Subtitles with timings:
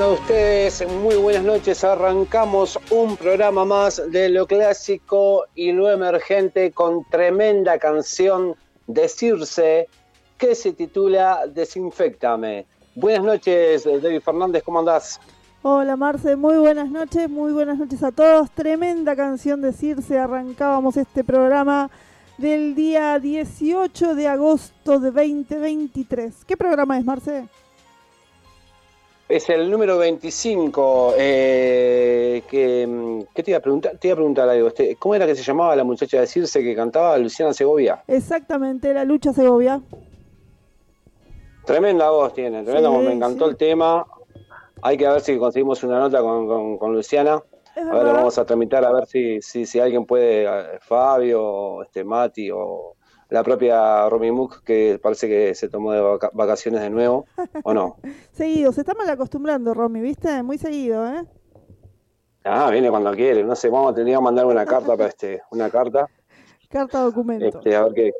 [0.00, 1.84] Tengan ustedes muy buenas noches.
[1.84, 8.56] Arrancamos un programa más de lo clásico y lo emergente con tremenda canción
[8.86, 9.88] de Circe
[10.38, 12.64] que se titula Desinfectame.
[12.94, 15.20] Buenas noches, David Fernández, ¿cómo andás?
[15.60, 18.50] Hola Marce, muy buenas noches, muy buenas noches a todos.
[18.52, 20.18] Tremenda canción de Circe.
[20.18, 21.90] Arrancábamos este programa
[22.38, 26.46] del día 18 de agosto de 2023.
[26.46, 27.50] ¿Qué programa es, Marce?
[29.30, 31.14] Es el número 25.
[31.16, 33.96] Eh, que, mm, ¿Qué te iba a preguntar?
[33.96, 34.66] Te iba a preguntar algo.
[34.66, 38.02] Este, ¿Cómo era que se llamaba la muchacha de Circe que cantaba Luciana Segovia?
[38.08, 39.80] Exactamente, la lucha Segovia.
[41.64, 43.04] Tremenda voz tiene, tremenda voz.
[43.04, 44.04] Me encantó el tema.
[44.82, 47.40] Hay que ver si conseguimos una nota con, con, Luciana.
[47.76, 52.02] A ver, vamos a tramitar a ver si, si, si alguien puede, eh, Fabio, este,
[52.02, 52.96] Mati o
[53.30, 57.26] la propia Romy Mook, que parece que se tomó de vacaciones de nuevo,
[57.64, 57.96] ¿o no?
[58.32, 60.42] seguido, se está mal acostumbrando, Romy, ¿viste?
[60.42, 61.24] Muy seguido, ¿eh?
[62.44, 65.42] Ah, viene cuando quiere, no sé, vamos a tener que mandar una carta para este,
[65.50, 66.08] una carta.
[66.70, 67.46] Carta documento.
[67.46, 68.12] Este, a ver qué,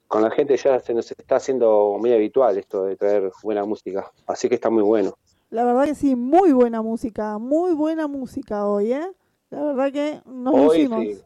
[0.10, 4.12] con la gente ya se nos está haciendo muy habitual esto de traer buena música,
[4.26, 5.14] así que está muy bueno.
[5.52, 9.08] La verdad que sí, muy buena música, muy buena música hoy, ¿eh?
[9.52, 11.22] La verdad que nos hoy Sí.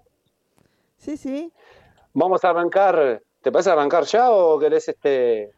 [0.97, 1.53] sí, sí.
[2.13, 5.53] Vamos a arrancar, ¿te parece arrancar ya o querés este...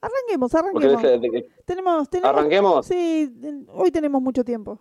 [0.00, 1.02] Arranquemos, arranquemos.
[1.66, 2.86] Tenemos, tenemos, ¿Arranquemos?
[2.86, 3.30] Sí,
[3.68, 4.80] hoy tenemos mucho tiempo.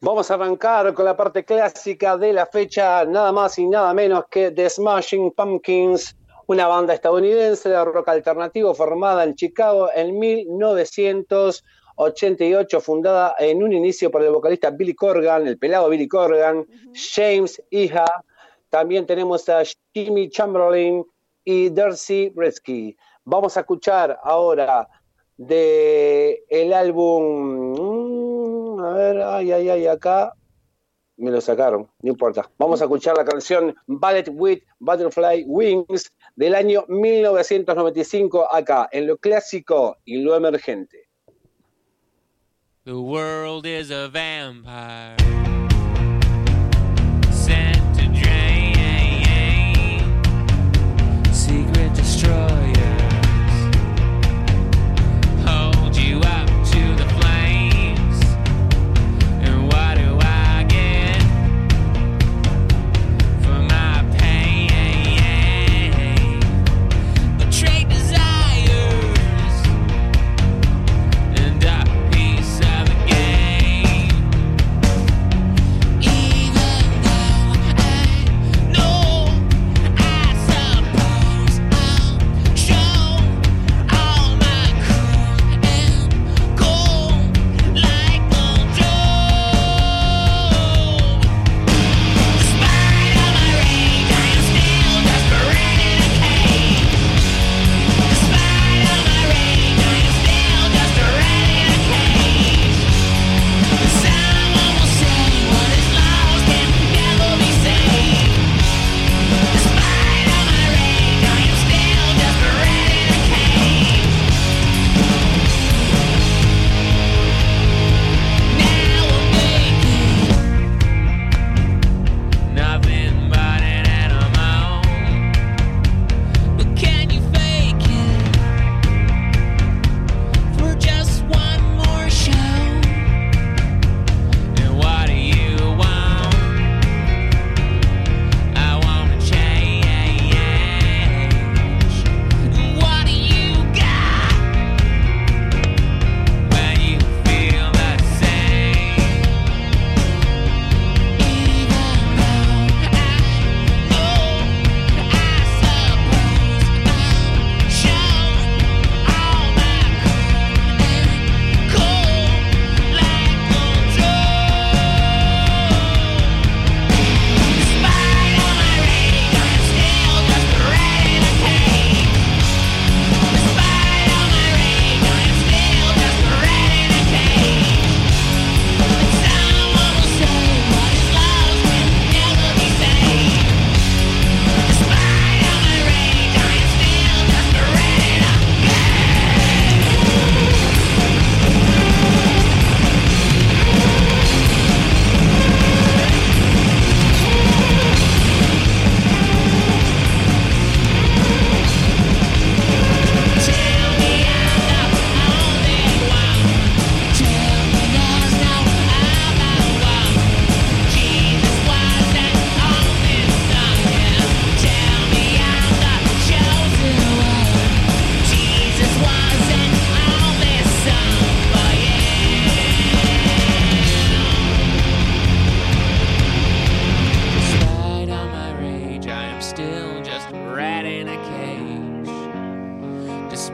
[0.00, 4.24] Vamos a arrancar con la parte clásica de la fecha, nada más y nada menos
[4.28, 6.16] que The Smashing Pumpkins
[6.46, 14.10] una banda estadounidense de rock alternativo formada en Chicago en 1988, fundada en un inicio
[14.10, 18.06] por el vocalista Billy Corgan, el pelado Billy Corgan, James Iha,
[18.68, 19.62] también tenemos a
[19.92, 21.04] Jimmy Chamberlain
[21.44, 22.96] y Darcy Bresky.
[23.24, 24.88] Vamos a escuchar ahora
[25.36, 30.32] de el álbum, mm, a ver, ay, ay, ay, acá,
[31.16, 32.50] me lo sacaron, no importa.
[32.58, 39.16] Vamos a escuchar la canción Ballet with Butterfly Wings del año 1995 acá, en lo
[39.18, 41.08] clásico y lo emergente.
[42.84, 45.61] The world is a vampire.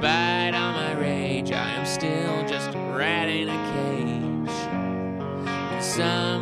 [0.00, 4.56] Despite all my rage, I am still just a rat in a cage.
[5.48, 6.37] And some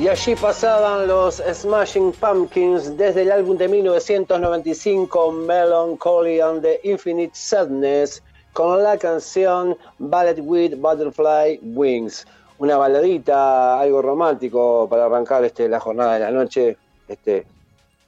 [0.00, 7.32] Y allí pasaban los Smashing Pumpkins desde el álbum de 1995 Melancholy and the Infinite
[7.34, 8.22] Sadness
[8.54, 12.26] con la canción Ballet with Butterfly Wings.
[12.58, 16.78] Una baladita, algo romántico para arrancar este, la jornada de la noche.
[17.06, 17.44] Este,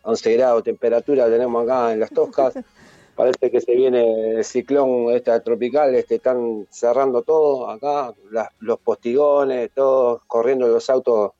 [0.04, 2.54] 11 grados de temperatura tenemos acá en las Toscas.
[3.16, 8.78] Parece que se viene el ciclón este, tropical, este, están cerrando todo acá, las- los
[8.78, 11.32] postigones, todos corriendo los autos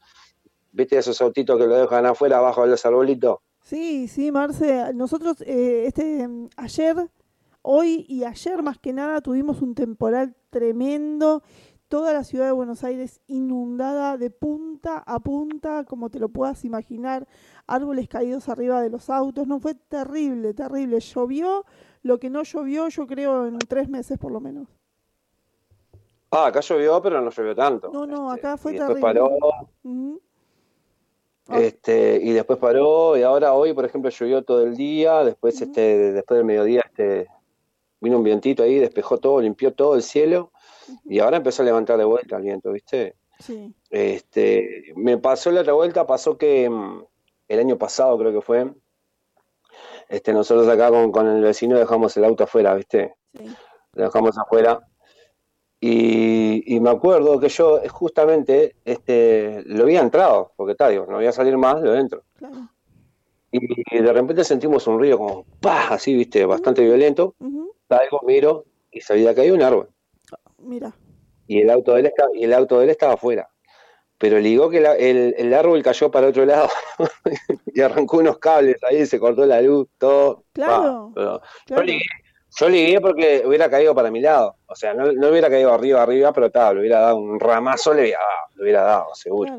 [0.72, 3.38] ¿Viste esos autitos que lo dejan afuera abajo de los arbolitos?
[3.62, 4.92] Sí, sí, Marce.
[4.94, 6.26] Nosotros eh, este
[6.56, 7.10] ayer,
[7.60, 11.42] hoy y ayer más que nada tuvimos un temporal tremendo.
[11.88, 16.64] Toda la ciudad de Buenos Aires inundada de punta a punta, como te lo puedas
[16.64, 17.28] imaginar,
[17.66, 19.46] árboles caídos arriba de los autos.
[19.46, 21.00] No fue terrible, terrible.
[21.00, 21.66] Llovió
[22.02, 24.68] lo que no llovió, yo creo, en tres meses por lo menos.
[26.30, 27.90] Ah, acá llovió, pero no llovió tanto.
[27.92, 29.02] No, no, acá fue y terrible.
[29.02, 29.30] paró,
[29.82, 30.22] Ujú.
[31.48, 36.12] Este, y después paró, y ahora hoy, por ejemplo, llovió todo el día, después, este,
[36.12, 37.26] después del mediodía, este,
[38.00, 40.52] vino un vientito ahí, despejó todo, limpió todo el cielo,
[41.04, 43.16] y ahora empezó a levantar de vuelta el viento, ¿viste?
[43.40, 43.74] Sí.
[43.90, 47.04] Este, me pasó la otra vuelta, pasó que mm,
[47.48, 48.72] el año pasado creo que fue,
[50.08, 53.14] este, nosotros acá con, con el vecino dejamos el auto afuera, ¿viste?
[53.34, 53.46] Sí.
[53.94, 54.80] lo dejamos afuera.
[55.84, 61.06] Y, y me acuerdo que yo eh, justamente este, lo había entrado, porque tal, digo,
[61.08, 62.22] no voy a salir más, lo entro.
[62.36, 62.68] Claro.
[63.50, 65.88] Y, de repente sentimos un ruido como ¡pah!
[65.94, 67.34] así, viste, bastante violento.
[67.88, 69.88] Salgo, miro y sabía que había un árbol.
[70.58, 70.94] Mira.
[71.48, 73.48] Y el auto de él, estaba, y el auto de él estaba afuera.
[74.18, 76.68] Pero ligó que la- el, el árbol cayó para otro lado
[77.74, 80.44] y arrancó unos cables ahí, se cortó la luz, todo.
[80.52, 81.10] Claro.
[81.12, 81.80] Pa, pero- Claro.
[81.80, 82.04] Yo ligué,
[82.58, 84.56] yo ligué porque hubiera caído para mi lado.
[84.66, 87.94] O sea, no, no hubiera caído arriba, arriba, pero tal, le hubiera dado un ramazo,
[87.94, 89.58] le hubiera, dado, le hubiera dado, seguro.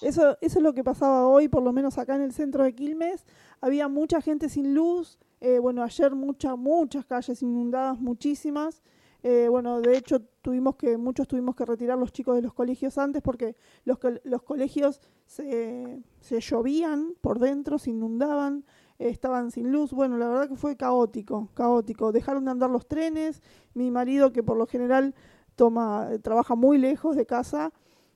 [0.00, 2.74] Eso, eso es lo que pasaba hoy, por lo menos acá en el centro de
[2.74, 3.24] Quilmes.
[3.60, 5.18] Había mucha gente sin luz.
[5.40, 8.82] eh, bueno, ayer muchas, muchas calles inundadas, muchísimas.
[9.22, 12.98] Eh, bueno, de hecho, tuvimos que, muchos tuvimos que retirar los chicos de los colegios
[12.98, 18.66] antes porque los, los colegios se, se llovían por dentro, se inundaban,
[19.08, 19.92] estaban sin luz.
[19.92, 22.12] Bueno, la verdad que fue caótico, caótico.
[22.12, 23.42] Dejaron de andar los trenes.
[23.74, 25.14] Mi marido, que por lo general
[25.56, 27.72] toma, trabaja muy lejos de casa,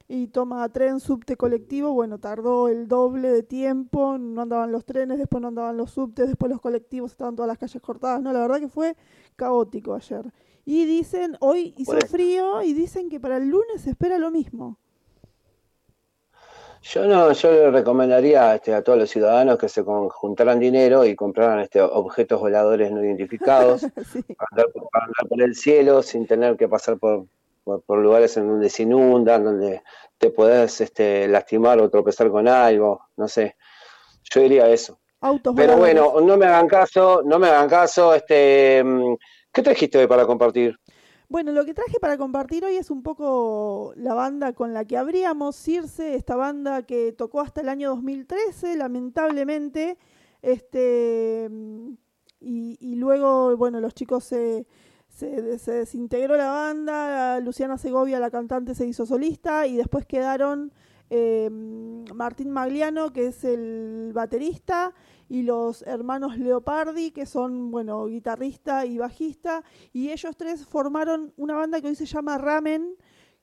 [0.08, 5.18] y toma tren, subte, colectivo, bueno, tardó el doble de tiempo, no andaban los trenes,
[5.18, 8.40] después no andaban los subtes, después los colectivos, estaban todas las calles cortadas, no, la
[8.40, 8.96] verdad que fue
[9.36, 10.32] caótico ayer.
[10.64, 14.78] Y dicen, hoy hizo frío y dicen que para el lunes se espera lo mismo.
[16.82, 21.14] Yo no, yo le recomendaría este, a todos los ciudadanos que se juntaran dinero y
[21.16, 23.80] compraran este, objetos voladores no identificados
[24.12, 24.22] Sí.
[24.22, 27.26] para andar, por- para andar por el cielo sin tener que pasar por,
[27.64, 29.82] por, por lugares en donde se inundan, donde
[30.16, 33.56] te podés este, lastimar o tropezar con algo, no sé.
[34.30, 34.98] Yo diría eso.
[35.20, 36.00] Autos Pero voladores.
[36.10, 38.14] bueno, no me hagan caso, no me hagan caso.
[38.14, 39.14] Este, mm,
[39.52, 40.78] ¿Qué trajiste hoy para compartir?
[41.30, 44.96] Bueno, lo que traje para compartir hoy es un poco la banda con la que
[44.96, 49.98] abríamos, Circe, esta banda que tocó hasta el año 2013, lamentablemente,
[50.40, 51.50] este,
[52.40, 54.66] y, luego, bueno, los chicos se
[55.18, 60.72] desintegró la banda, Luciana Segovia, la cantante, se hizo solista, y después quedaron
[61.10, 64.94] eh, Martín Magliano, que es el baterista,
[65.28, 69.62] y los hermanos Leopardi, que son, bueno, guitarrista y bajista,
[69.92, 72.96] y ellos tres formaron una banda que hoy se llama Ramen,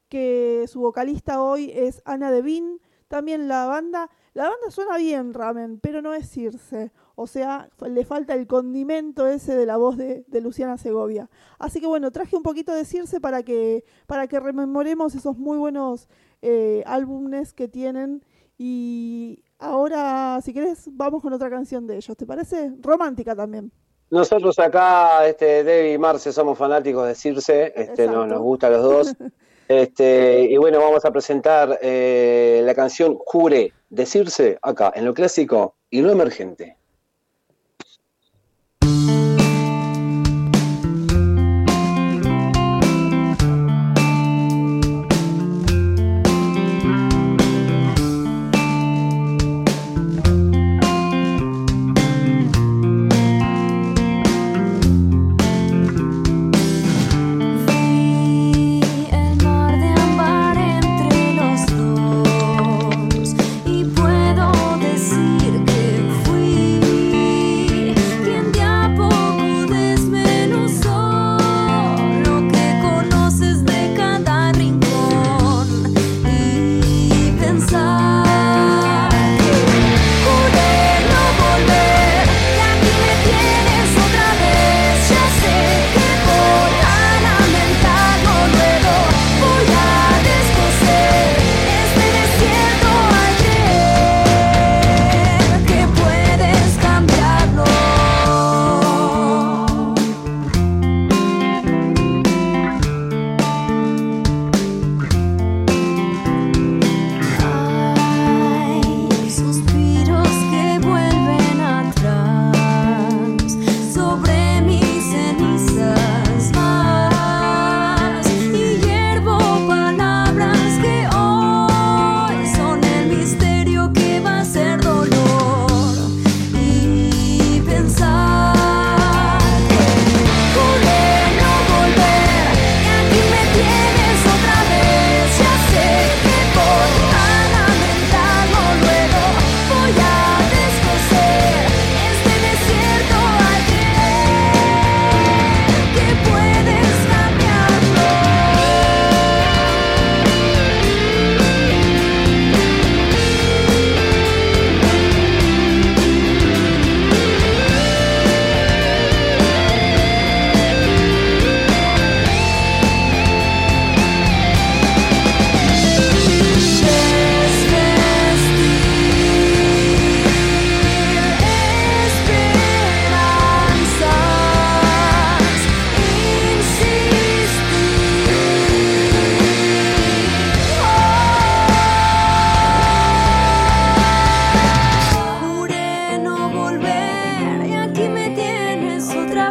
[0.10, 2.80] que su vocalista hoy es Ana Devin.
[3.08, 6.92] También la banda, la banda suena bien Ramen, pero no es Circe.
[7.16, 11.30] O sea, le falta el condimento ese de la voz de, de Luciana Segovia.
[11.60, 15.58] Así que bueno, traje un poquito de Circe para que, para que rememoremos esos muy
[15.58, 16.10] buenos
[16.42, 18.26] eh, álbumes que tienen.
[18.58, 22.16] Y ahora, si querés, vamos con otra canción de ellos.
[22.16, 22.72] ¿Te parece?
[22.82, 23.72] Romántica también.
[24.10, 28.72] Nosotros acá, este, Debbie y Marce, somos fanáticos de Circe, este, no, nos gusta a
[28.72, 29.16] los dos.
[29.68, 35.14] Este, y bueno, vamos a presentar eh, la canción Jure de Circe acá, en lo
[35.16, 36.78] clásico y lo emergente.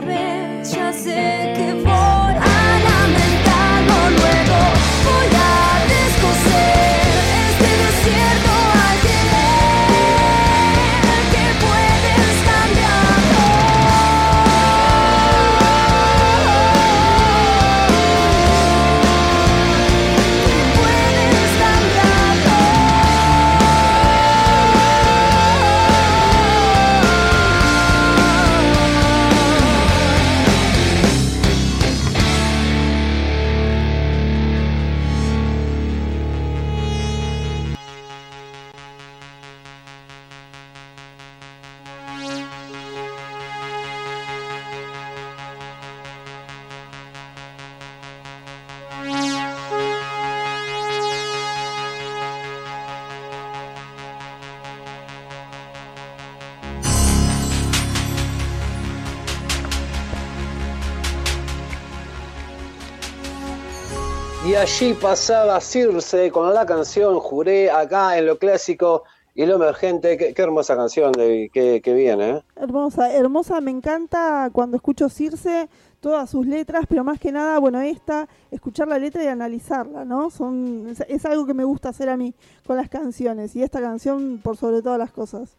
[0.01, 1.63] べ茶席
[64.64, 69.03] allí pasaba Circe con la canción Juré acá en lo clásico
[69.35, 70.16] y lo emergente.
[70.16, 72.31] Qué, qué hermosa canción de, que, que viene.
[72.31, 72.42] ¿eh?
[72.57, 75.68] Hermosa, hermosa, me encanta cuando escucho Circe,
[76.00, 80.31] todas sus letras, pero más que nada, bueno, esta, escuchar la letra y analizarla, ¿no?
[80.31, 82.33] Son, es, es algo que me gusta hacer a mí
[82.66, 85.59] con las canciones y esta canción por sobre todas las cosas.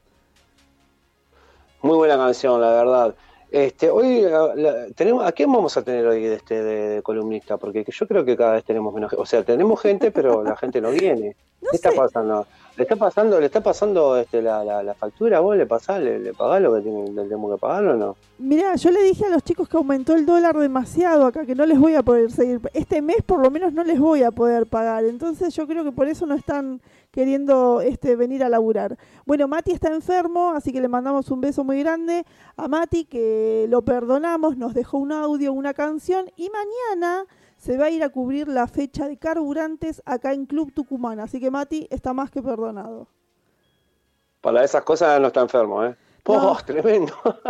[1.83, 3.15] Muy buena canción, la verdad.
[3.55, 7.55] Este, hoy la- tenemos, ¿a quién vamos a tener hoy de este de, de columnista?
[7.55, 9.21] Porque yo creo que cada vez tenemos menos, gente.
[9.21, 11.35] o sea, tenemos gente, pero la gente no viene.
[11.61, 12.45] No ¿Qué está pasando?
[12.77, 15.39] ¿Le está pasando, le está pasando este, la, la, la factura?
[15.39, 18.17] ¿Vos le pasás, le, le pagás lo que tenemos que pagar o no?
[18.37, 21.65] Mirá, yo le dije a los chicos que aumentó el dólar demasiado acá, que no
[21.65, 22.59] les voy a poder seguir.
[22.73, 25.05] Este mes por lo menos no les voy a poder pagar.
[25.05, 26.81] Entonces yo creo que por eso no están
[27.15, 28.97] queriendo este, venir a laburar.
[29.25, 32.25] Bueno, Mati está enfermo, así que le mandamos un beso muy grande
[32.58, 37.25] a Mati, que lo perdonamos, nos dejó un audio, una canción, y mañana
[37.56, 41.21] se va a ir a cubrir la fecha de carburantes acá en Club Tucumán.
[41.21, 43.08] Así que Mati está más que perdonado.
[44.41, 45.95] Para esas cosas no está enfermo, ¿eh?
[46.27, 47.13] ¡Oh, tremendo!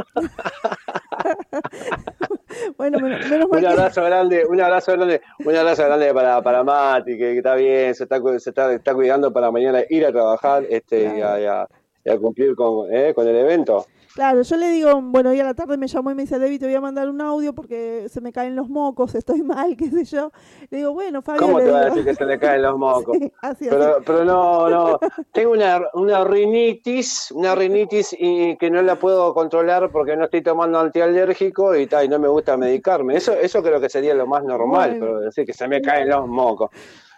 [2.77, 6.41] Bueno, menos, menos mal Un que- abrazo grande, un abrazo grande, un abrazo grande para,
[6.41, 10.05] para Mati, que, que está bien, se está, se está, está cuidando para mañana ir
[10.05, 11.67] a trabajar este, y, a, y a-
[12.05, 13.13] y a cumplir con, ¿eh?
[13.13, 13.85] con el evento.
[14.13, 16.57] Claro, yo le digo, bueno, hoy a la tarde me llamó y me dice, Debbie,
[16.57, 19.89] te voy a mandar un audio porque se me caen los mocos, estoy mal, qué
[19.89, 20.31] sé yo.
[20.69, 23.17] Le digo, bueno, Fabio, ¿Cómo te va a decir que se le caen los mocos?
[23.17, 23.75] Sí, así, así.
[23.75, 24.99] Pero, pero no, no,
[25.33, 30.41] tengo una, una rinitis, una rinitis y que no la puedo controlar porque no estoy
[30.41, 33.17] tomando antialérgico y, tal y no me gusta medicarme.
[33.17, 35.05] Eso, eso creo que sería lo más normal, Bueno.
[35.05, 36.69] pero decir que se me caen los mocos.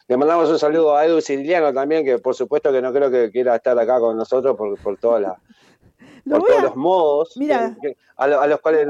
[0.07, 3.29] Le mandamos un saludo a Edu Siciliano también, que por supuesto que no creo que
[3.31, 5.33] quiera estar acá con nosotros por, por, todas las,
[6.25, 7.75] Lo por todos a- los modos Mira.
[7.81, 8.87] que- que- a, lo- a los cuales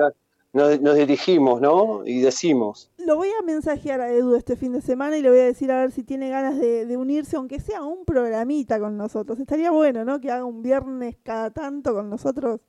[0.53, 2.01] nos, dirigimos, ¿no?
[2.06, 2.89] Y decimos.
[2.97, 5.71] Lo voy a mensajear a Edu este fin de semana y le voy a decir
[5.71, 9.39] a ver si tiene ganas de, de unirse, aunque sea un programita con nosotros.
[9.39, 10.19] Estaría bueno, ¿no?
[10.19, 12.60] Que haga un viernes cada tanto con nosotros.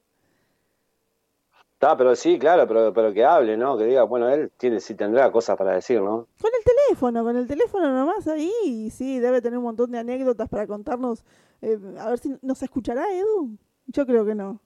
[1.81, 3.79] Está, pero sí, claro, pero, pero que hable, ¿no?
[3.79, 6.27] Que diga, bueno, él tiene, sí tendrá cosas para decir, ¿no?
[6.41, 8.91] Con el teléfono, con el teléfono nomás ahí.
[8.91, 11.23] Sí, debe tener un montón de anécdotas para contarnos.
[11.63, 13.57] Eh, a ver si nos escuchará Edu.
[13.87, 14.61] Yo creo que no.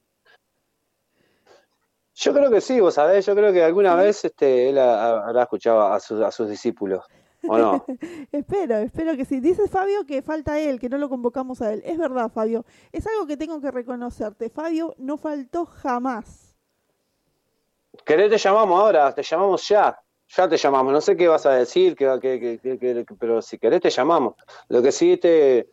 [2.14, 5.42] Yo creo que sí, vos sabés, yo creo que alguna vez este, él ha- habrá
[5.42, 7.04] escuchado a sus, a sus discípulos,
[7.46, 7.84] ¿o no?
[8.32, 9.40] Espero, espero que sí.
[9.40, 11.82] Dice Fabio que falta él, que no lo convocamos a él.
[11.84, 12.64] Es verdad, Fabio.
[12.90, 14.48] Es algo que tengo que reconocerte.
[14.48, 16.51] Fabio no faltó jamás.
[18.04, 19.14] ¿Querés te llamamos ahora?
[19.14, 19.98] Te llamamos ya.
[20.34, 20.92] Ya te llamamos.
[20.92, 24.34] No sé qué vas a decir, qué- qué- qué- pero si querés te llamamos.
[24.68, 25.68] Lo que sí, te,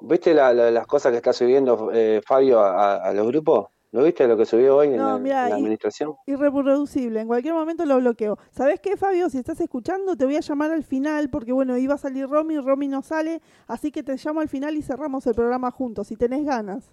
[0.00, 3.68] ¿viste la- la- las cosas que está subiendo eh, Fabio a, a- los grupos?
[3.92, 6.14] ¿Lo viste lo que subió hoy en, la, en la administración?
[6.26, 7.20] Irreproducible.
[7.20, 8.38] En cualquier momento lo bloqueo.
[8.50, 9.28] ¿Sabes qué, Fabio?
[9.30, 12.58] Si estás escuchando, te voy a llamar al final, porque bueno, iba a salir Romy,
[12.58, 16.16] Romy no sale, así que te llamo al final y cerramos el programa juntos, si
[16.16, 16.92] tenés ganas.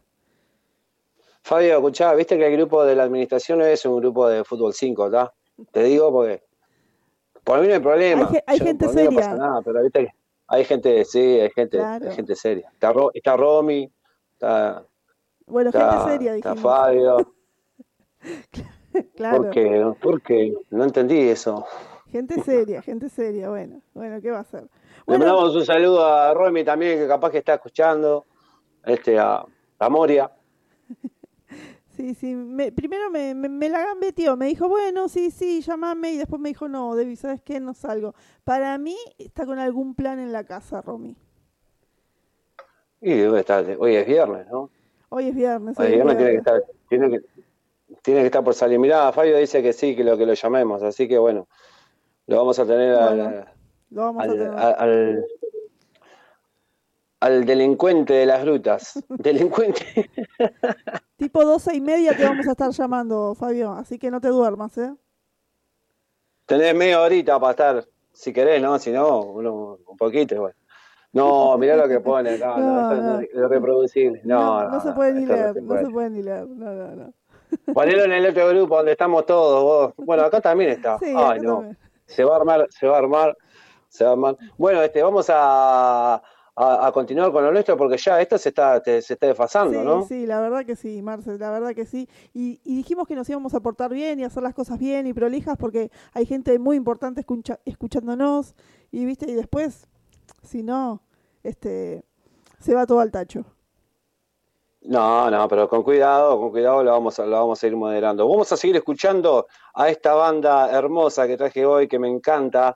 [1.44, 5.06] Fabio, escuchá, viste que el grupo de la administración es un grupo de fútbol 5,
[5.08, 5.34] ¿está?
[5.72, 6.44] Te digo porque
[7.44, 8.28] por mí no hay problema.
[8.28, 9.36] Hay ge- hay Yo- gente mí no pasa seria.
[9.46, 10.12] nada, pero viste que
[10.48, 12.10] hay gente, sí, hay gente, Claro.
[12.10, 12.70] hay gente seria.
[12.74, 13.90] Está, Ro- está Romy,
[14.34, 14.84] está,
[15.46, 16.72] Bueno, está, gente seria, está dijimos.
[16.74, 17.34] Fabio.
[19.16, 19.38] claro.
[19.44, 19.94] ¿Por qué?
[20.02, 20.54] ¿Por qué?
[20.70, 21.66] No entendí eso.
[22.12, 23.50] Gente seria, gente seria.
[23.50, 24.68] Bueno, bueno, ¿qué va a hacer?
[25.06, 28.26] Le mandamos un saludo a Romy también, que capaz que está escuchando,
[28.86, 29.44] este, a,
[29.80, 30.30] a Moria.
[31.98, 32.36] Sí, sí.
[32.36, 34.38] me- primero me, me, me la gambeteó.
[34.38, 36.12] Me dijo, bueno, sí, sí, llámame.
[36.14, 37.60] Y después me dijo, no, Debbie, ¿sabes qué?
[37.60, 38.14] No salgo.
[38.44, 41.16] Para mí está con algún plan en la casa, Romy.
[43.02, 44.70] Y debe estar, hoy es viernes, ¿no?
[45.10, 45.78] Hoy es viernes.
[45.80, 47.22] Hoy es viernes tiene que estar, tiene que,
[48.04, 48.78] tiene que estar por salir.
[48.80, 51.48] Mirá, Fabio dice que sí, que lo que lo llamemos, así que bueno,
[52.28, 53.46] lo vamos a tener al- Bueno,
[53.90, 54.50] Lo vamos a al, tener.
[54.50, 55.26] al, al-
[57.20, 59.04] al delincuente de las grutas.
[59.10, 60.10] Delincuente.
[61.18, 63.72] Tipo doce y media te vamos a estar llamando, Fabio.
[63.74, 64.94] Así que no te duermas, ¿eh?
[66.46, 68.78] Tenés media horita para estar, si querés, ¿no?
[68.80, 70.56] Si no, uno, un poquito igual.
[71.12, 74.22] No, mirá lo que pone, no, no, No, lo reproducible.
[74.24, 75.62] No, no, no se puede ni leer.
[75.62, 76.48] No se puede ni leer.
[76.48, 77.14] No, no, no.
[77.74, 80.06] Ponelo en el otro grupo donde estamos todos, vos.
[80.06, 81.00] Bueno, acá también está.
[81.00, 81.56] Sí, Ay, no.
[81.56, 81.78] también.
[82.06, 83.38] Se va a armar, se va a armar,
[83.90, 84.38] se va a armar.
[84.58, 86.22] Bueno, este, vamos a,
[86.60, 89.80] a, a continuar con lo nuestro porque ya esto se está, te- se está desfasando,
[89.80, 90.04] Sí, ¿no?
[90.06, 92.10] sí, la verdad que sí, Marce, la verdad que sí.
[92.34, 95.14] Y, y dijimos que nos íbamos a portar bien y hacer las cosas bien y
[95.14, 98.56] prolijas porque hay gente muy importante escucha- escuchándonos
[98.92, 99.88] y viste y después,
[100.42, 101.04] si no,
[101.44, 102.04] este,
[102.60, 103.46] se va todo al tacho.
[104.82, 108.28] No, no, pero con cuidado, con cuidado lo vamos a, lo vamos a ir moderando.
[108.28, 112.76] Vamos a seguir escuchando a esta banda hermosa que traje hoy, que me encanta,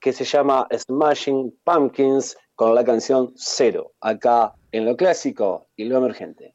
[0.00, 5.96] que se llama Smashing Pumpkins con la canción Cero, acá en lo clásico y lo
[5.98, 6.54] emergente.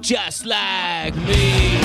[0.00, 1.81] Just like me.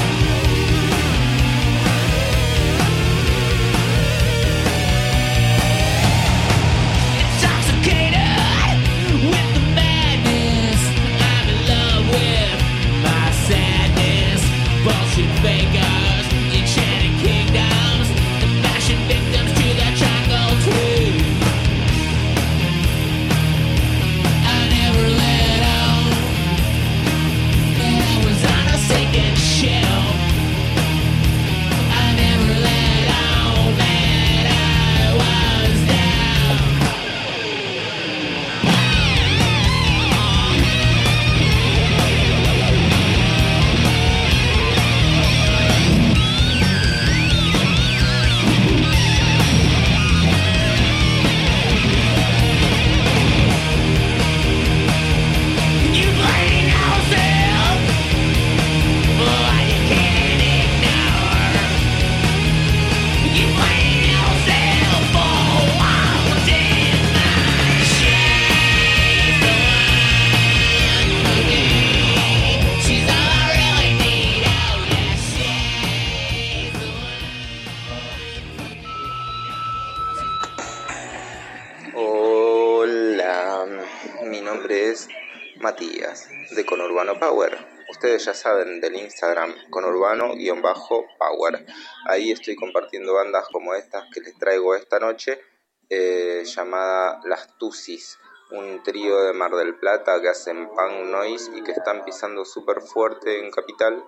[88.38, 91.65] Saben del Instagram conurbano-power.
[92.06, 95.41] Ahí estoy compartiendo bandas como estas que les traigo esta noche,
[95.89, 98.19] eh, llamada Las Tusis,
[98.52, 102.82] un trío de Mar del Plata que hacen punk noise y que están pisando súper
[102.82, 104.06] fuerte en Capital.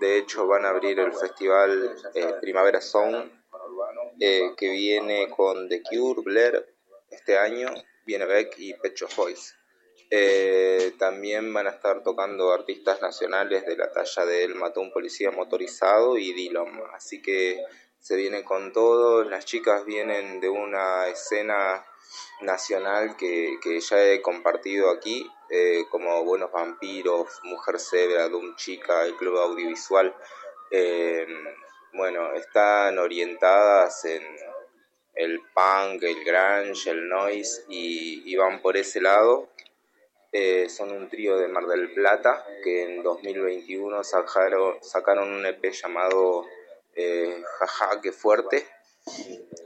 [0.00, 3.30] De hecho, van a abrir el festival eh, Primavera Sound
[4.18, 6.66] eh, que viene con The Cure, Blair,
[7.10, 7.68] este año
[8.04, 9.54] viene Beck y Pecho Boys.
[10.14, 14.92] Eh, también van a estar tocando artistas nacionales de la talla de El Mató un
[14.92, 16.82] Policía Motorizado y Dillon.
[16.92, 17.64] Así que
[17.98, 19.24] se viene con todo.
[19.24, 21.82] Las chicas vienen de una escena
[22.42, 29.06] nacional que, que ya he compartido aquí, eh, como Buenos Vampiros, Mujer Zebra, Doom Chica,
[29.06, 30.14] el Club Audiovisual.
[30.70, 31.26] Eh,
[31.94, 34.22] bueno, están orientadas en
[35.14, 39.48] el punk, el grunge, el noise y, y van por ese lado.
[40.34, 44.78] Eh, son un trío de Mar del Plata que en 2021 sacaron,
[45.28, 46.46] un EP llamado
[46.94, 48.66] eh, Jaja, qué fuerte.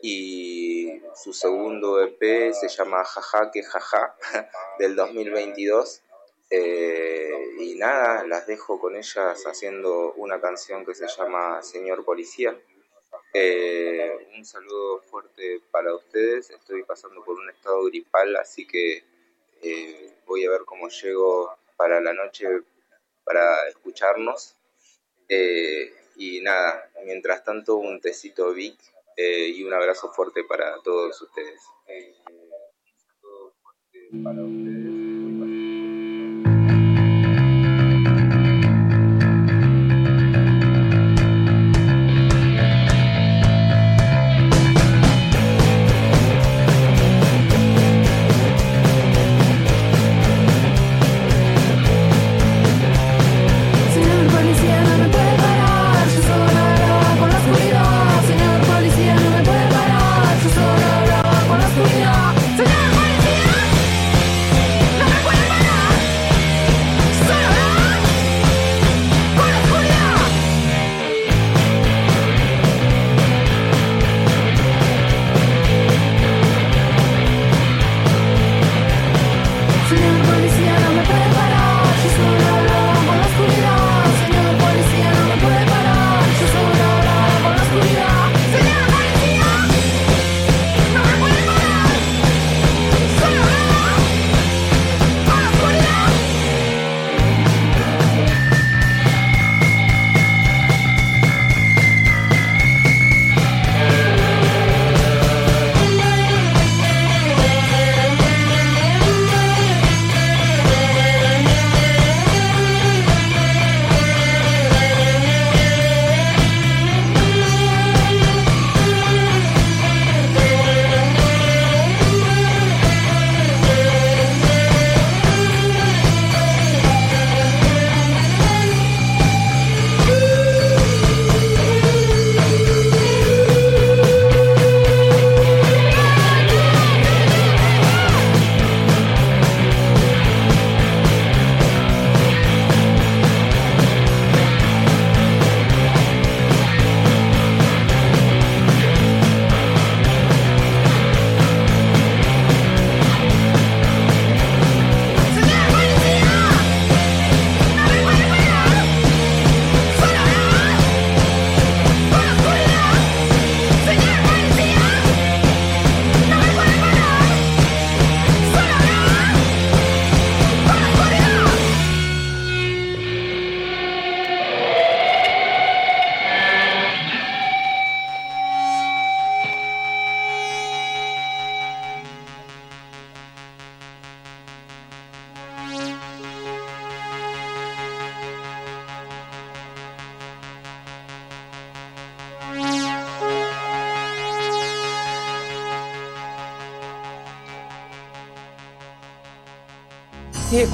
[0.02, 4.16] Y su segundo EP se llama Jaja, que jaja,
[4.80, 6.02] del 2022.
[6.50, 12.58] Eh, y nada, las dejo con ellas haciendo una canción que se llama Señor Policía.
[13.32, 16.50] Eh, un saludo fuerte para ustedes.
[16.50, 19.04] Estoy pasando por un estado gripal, así que
[20.26, 22.46] voy a ver cómo llego para la noche
[23.24, 24.54] para escucharnos.
[25.28, 28.78] Eh, y nada, mientras tanto, un tecito Vic
[29.16, 31.60] eh, y un abrazo fuerte para todos ustedes.
[31.88, 32.14] Eh,
[34.22, 34.85] para ustedes.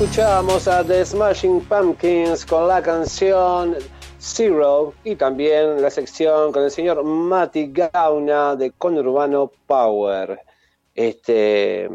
[0.02, 3.76] Escuchábamos a The Smashing Pumpkins con la canción
[4.18, 10.40] Zero y también la sección con el señor Mati Gauna de Conurbano Power.
[10.92, 11.88] Este,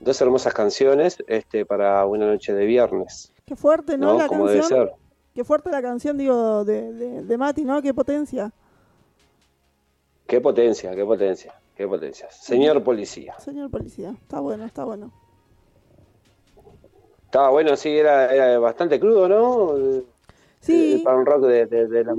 [0.00, 3.32] dos hermosas canciones este, para una noche de viernes.
[3.46, 4.12] Qué fuerte, ¿no?
[4.12, 4.18] ¿no?
[4.18, 4.88] La Como debe canción.
[4.88, 4.94] ser.
[5.34, 7.80] Qué fuerte la canción, digo, de, de, de Mati, ¿no?
[7.80, 8.52] Qué potencia.
[10.26, 12.30] Qué potencia, qué potencia, qué potencia.
[12.30, 13.34] Señor policía.
[13.38, 14.10] Señor policía.
[14.10, 15.10] Está bueno, está bueno.
[17.36, 19.74] Estaba bueno, sí, era, era bastante crudo, ¿no?
[20.60, 20.94] Sí.
[20.94, 22.14] El punk rock de, de- de la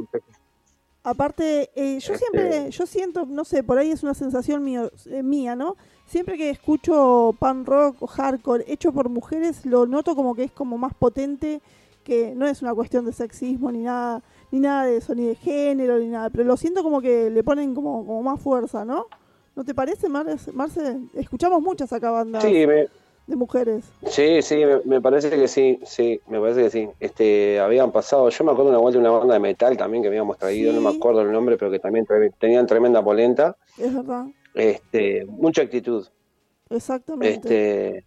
[1.03, 4.91] Aparte, eh, yo Este- siempre, yo siento, no sé, por ahí es una sensación mío-
[5.09, 5.75] eh, mía, ¿no?
[6.05, 10.51] Siempre que escucho punk rock o hardcore hecho por mujeres, lo noto como que es
[10.51, 11.61] como más potente,
[12.03, 15.33] que no es una cuestión de sexismo ni nada, ni nada de eso, ni de
[15.35, 19.07] género, ni nada, pero lo siento como que le ponen como, como más fuerza, ¿no?
[19.55, 20.99] ¿No te parece, Mar- Marce?
[21.15, 22.87] Escuchamos muchas acá bandas Sí, me,
[23.27, 23.85] de mujeres.
[24.05, 26.89] Sí, sí, me, me parece que sí, sí, me parece que sí.
[26.99, 30.07] Este, habían pasado, yo me acuerdo una vuelta de una banda de metal también que
[30.07, 33.93] habíamos traído, no me acuerdo el nombre, pero que también tre- tenían tremenda polenta, Es
[33.93, 36.07] verdad, este, mucha actitud.
[36.69, 37.37] exactamente.
[37.37, 38.05] Este,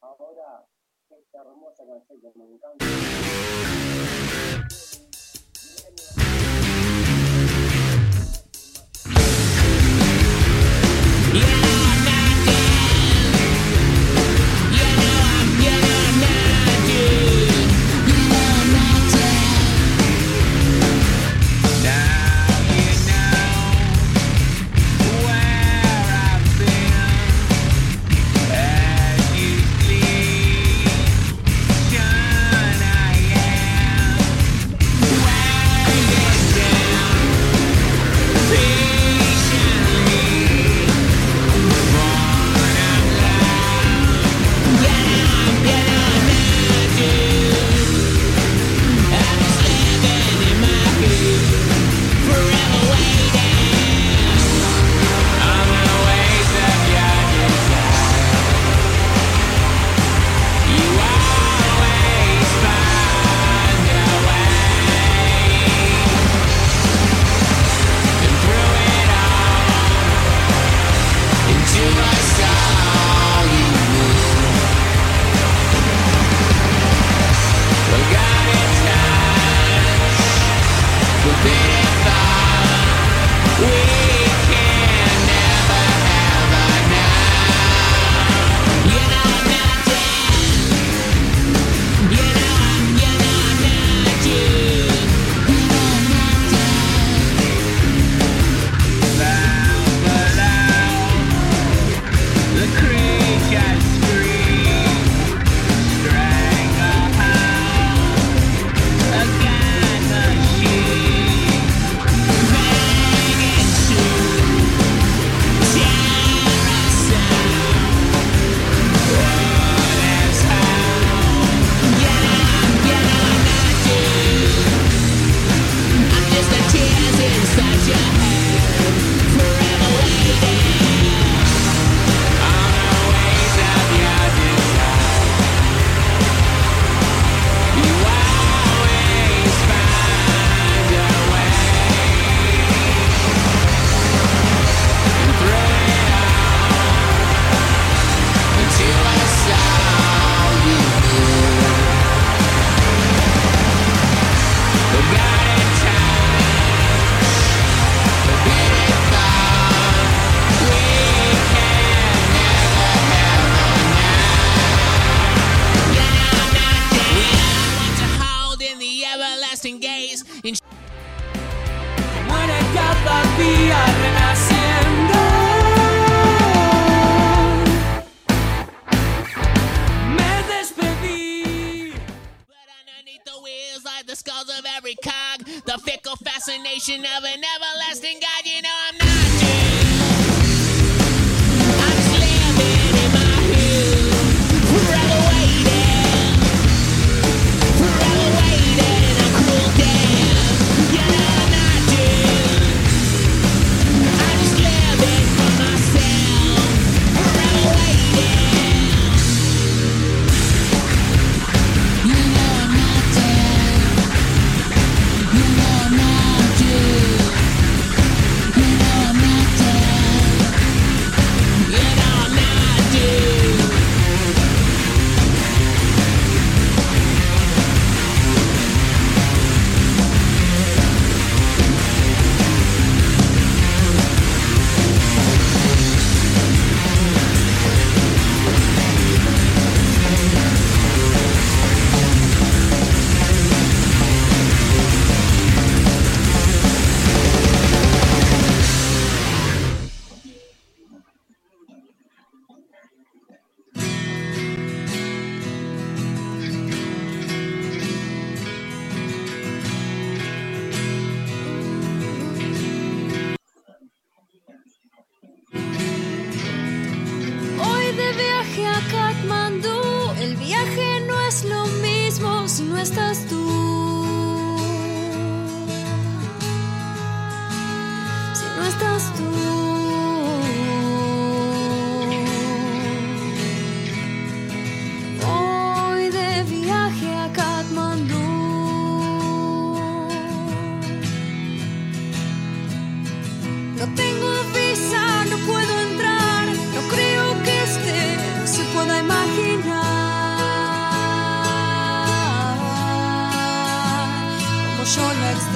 [0.01, 0.65] Ahora
[1.09, 3.68] esta hermosa canción que me encanta.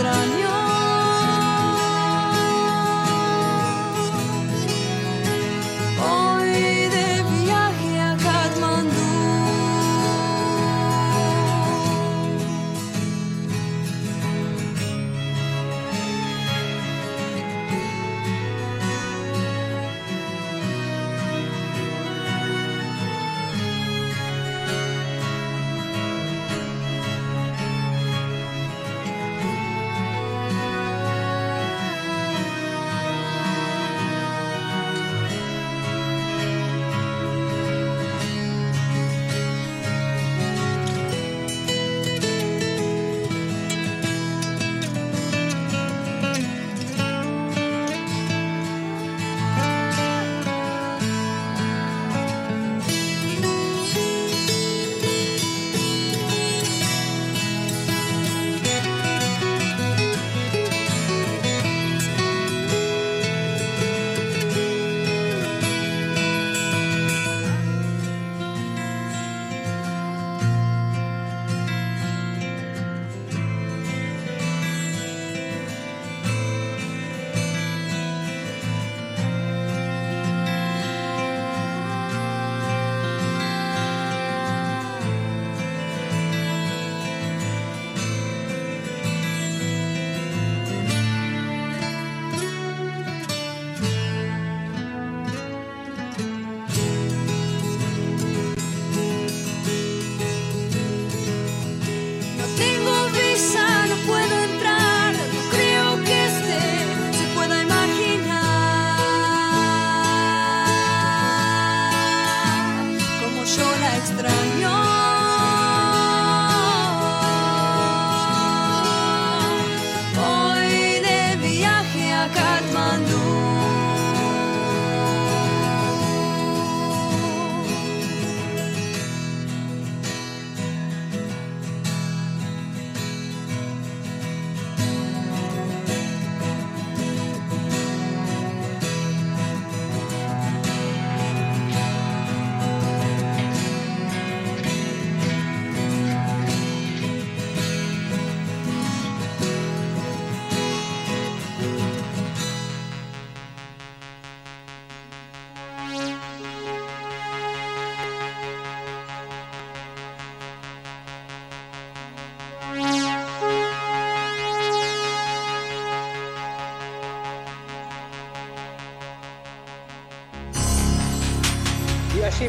[0.03, 0.52] Extraño.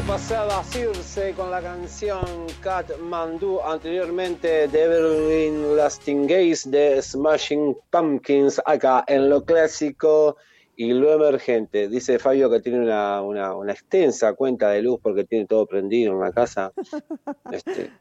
[0.07, 2.19] Pasaba Circe con la canción
[2.61, 10.37] Kathmandu, anteriormente The Everlasting Gaze de Smashing Pumpkins, acá en lo clásico
[10.75, 11.87] y lo emergente.
[11.87, 16.13] Dice Fabio que tiene una, una- una extensa cuenta de luz porque tiene todo prendido
[16.13, 16.71] en la casa.
[17.51, 17.91] Este,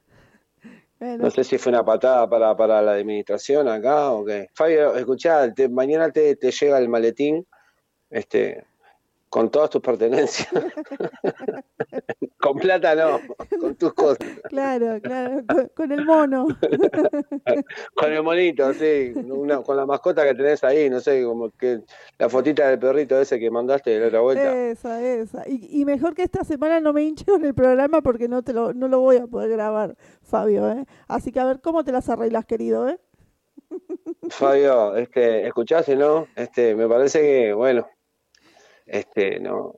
[1.01, 4.49] no sé si fue una patada para, para la administración acá o qué.
[4.55, 7.47] Fabio, escuchá, te- mañana te, te llega el maletín
[8.11, 8.65] este,
[9.35, 10.47] con todas tus pertenencias.
[12.41, 13.19] con plata no,
[13.61, 14.19] con tus cosas.
[14.49, 16.47] claro, claro, con, con el mono.
[17.97, 21.81] Con el monito, sí, una- con la mascota que tenés ahí, no sé, como que
[22.17, 24.57] la fotita del perrito ese que mandaste de la otra vuelta.
[24.69, 25.49] Esa, esa.
[25.49, 28.53] Y, y mejor que esta semana no me hinche con el programa porque no te
[28.53, 30.85] lo, no lo voy a poder grabar, Fabio, ¿eh?
[31.09, 33.01] Así que a ver cómo te las arreglas, querido, ¿eh?
[34.31, 36.29] Fabio, este, escuchaste, ¿no?
[36.37, 37.89] Este, me parece que, bueno,
[38.87, 39.77] este, no.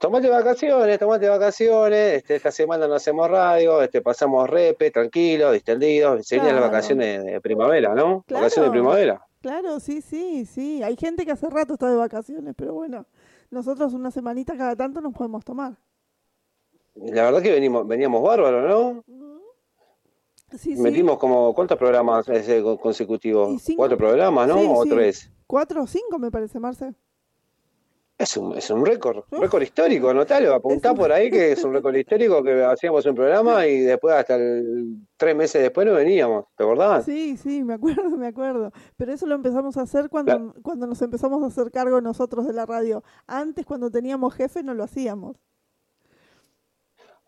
[0.00, 6.24] Tomate vacaciones, tomate vacaciones, este, esta semana no hacemos radio, este, pasamos repe, tranquilos, distendidos,
[6.26, 6.66] serían las Claro.
[6.68, 8.22] vacaciones de primavera, ¿no?
[8.26, 8.42] Claro.
[8.42, 9.20] Vacaciones de primavera.
[9.40, 10.82] Claro, sí, sí, sí.
[10.84, 13.06] Hay gente que hace rato está de vacaciones, pero bueno,
[13.50, 15.74] nosotros una semanita cada tanto nos podemos tomar.
[16.94, 19.04] La verdad que venimos, veníamos bárbaros, ¿no?
[20.56, 20.80] Sí, sí.
[20.82, 23.62] Metimos como, ¿cuántos programas ese co- consecutivos?
[23.76, 24.58] ¿Cuatro programas, no?
[24.58, 25.30] Sí, ¿O tres?
[25.46, 26.94] Cuatro o cinco, me parece, Marce.
[28.18, 31.72] Es un, es un récord, récord histórico, notalo, apuntá un- por ahí que es un
[31.72, 36.46] récord histórico que hacíamos un programa y después hasta el, tres meses después no veníamos,
[36.56, 37.04] ¿te acordás?
[37.04, 38.72] Sí, sí, me acuerdo, me acuerdo.
[38.96, 42.54] Pero eso lo empezamos a hacer cuando, cuando nos empezamos a hacer cargo nosotros de
[42.54, 43.04] la radio.
[43.28, 45.36] Antes, cuando teníamos jefe, no lo hacíamos.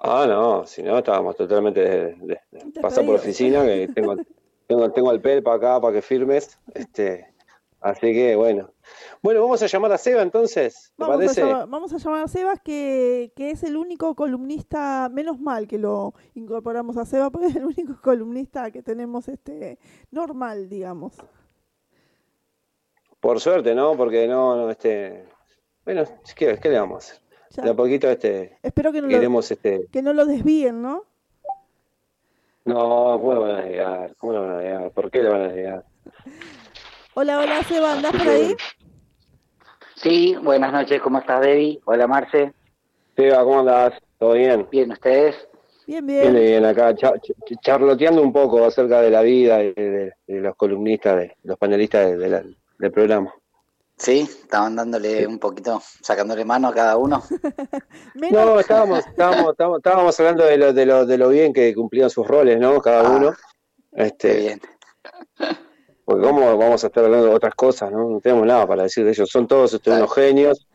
[0.01, 4.17] Ah, no, si no estábamos totalmente de, de- de pasar por oficina, que tengo,
[4.67, 7.30] tengo, tengo el PEL para acá para que firmes, este,
[7.81, 8.73] así que bueno.
[9.23, 12.29] Bueno, vamos a llamar a Seba entonces, ¿te Vamos a, llamar, vamos a llamar a
[12.29, 17.49] Sebas, que, que es el único columnista, menos mal que lo incorporamos a Sebas, porque
[17.49, 19.79] es el único columnista que tenemos este
[20.11, 21.15] normal, digamos.
[23.21, 23.97] Por suerte, ¿no?
[23.97, 25.29] Porque no, no, este,
[25.85, 26.05] bueno,
[26.35, 27.23] ¿qué, qué le vamos a hacer?
[27.51, 27.65] Ya.
[27.65, 31.05] De a poquito, este, Espero que no, lo, queremos, este, que no lo desvíen, ¿no?
[32.65, 34.15] no, ¿cómo lo van a negar?
[34.17, 34.91] ¿Cómo lo van a negar?
[34.93, 35.85] ¿Por qué lo van a negar?
[37.15, 38.57] Hola, hola, Sebas, ¿andás por ahí?
[39.97, 41.81] Sí, buenas noches, ¿cómo estás, Debbie?
[41.85, 42.55] Hola, Marce.
[43.17, 43.95] Seba, ¿cómo andás?
[44.19, 44.67] ¿Todo bien?
[44.71, 45.37] Bien, ¿ustedes?
[45.87, 46.35] Bien, Bien, bien.
[46.35, 51.17] bien, acá cha- ch- charloteando un poco acerca de la vida de, de los columnistas,
[51.17, 52.45] de los panelistas de- de la-
[52.79, 53.35] del programa.
[53.97, 57.23] Sí, estaban dándole un poquito, sacándole mano a cada uno.
[58.15, 62.11] No, estábamos, estábamos, estábamos, estábamos hablando de lo, de, lo, de lo bien que cumplían
[62.11, 62.81] sus roles, ¿no?
[62.81, 63.33] Cada Ah, uno.
[63.95, 64.61] Qué Este, bien.
[66.11, 68.11] Porque cómo vamos a estar hablando de otras cosas, ¿no?
[68.11, 69.31] No tenemos nada para decir de ellos.
[69.31, 70.67] Son todos ustedes unos genios.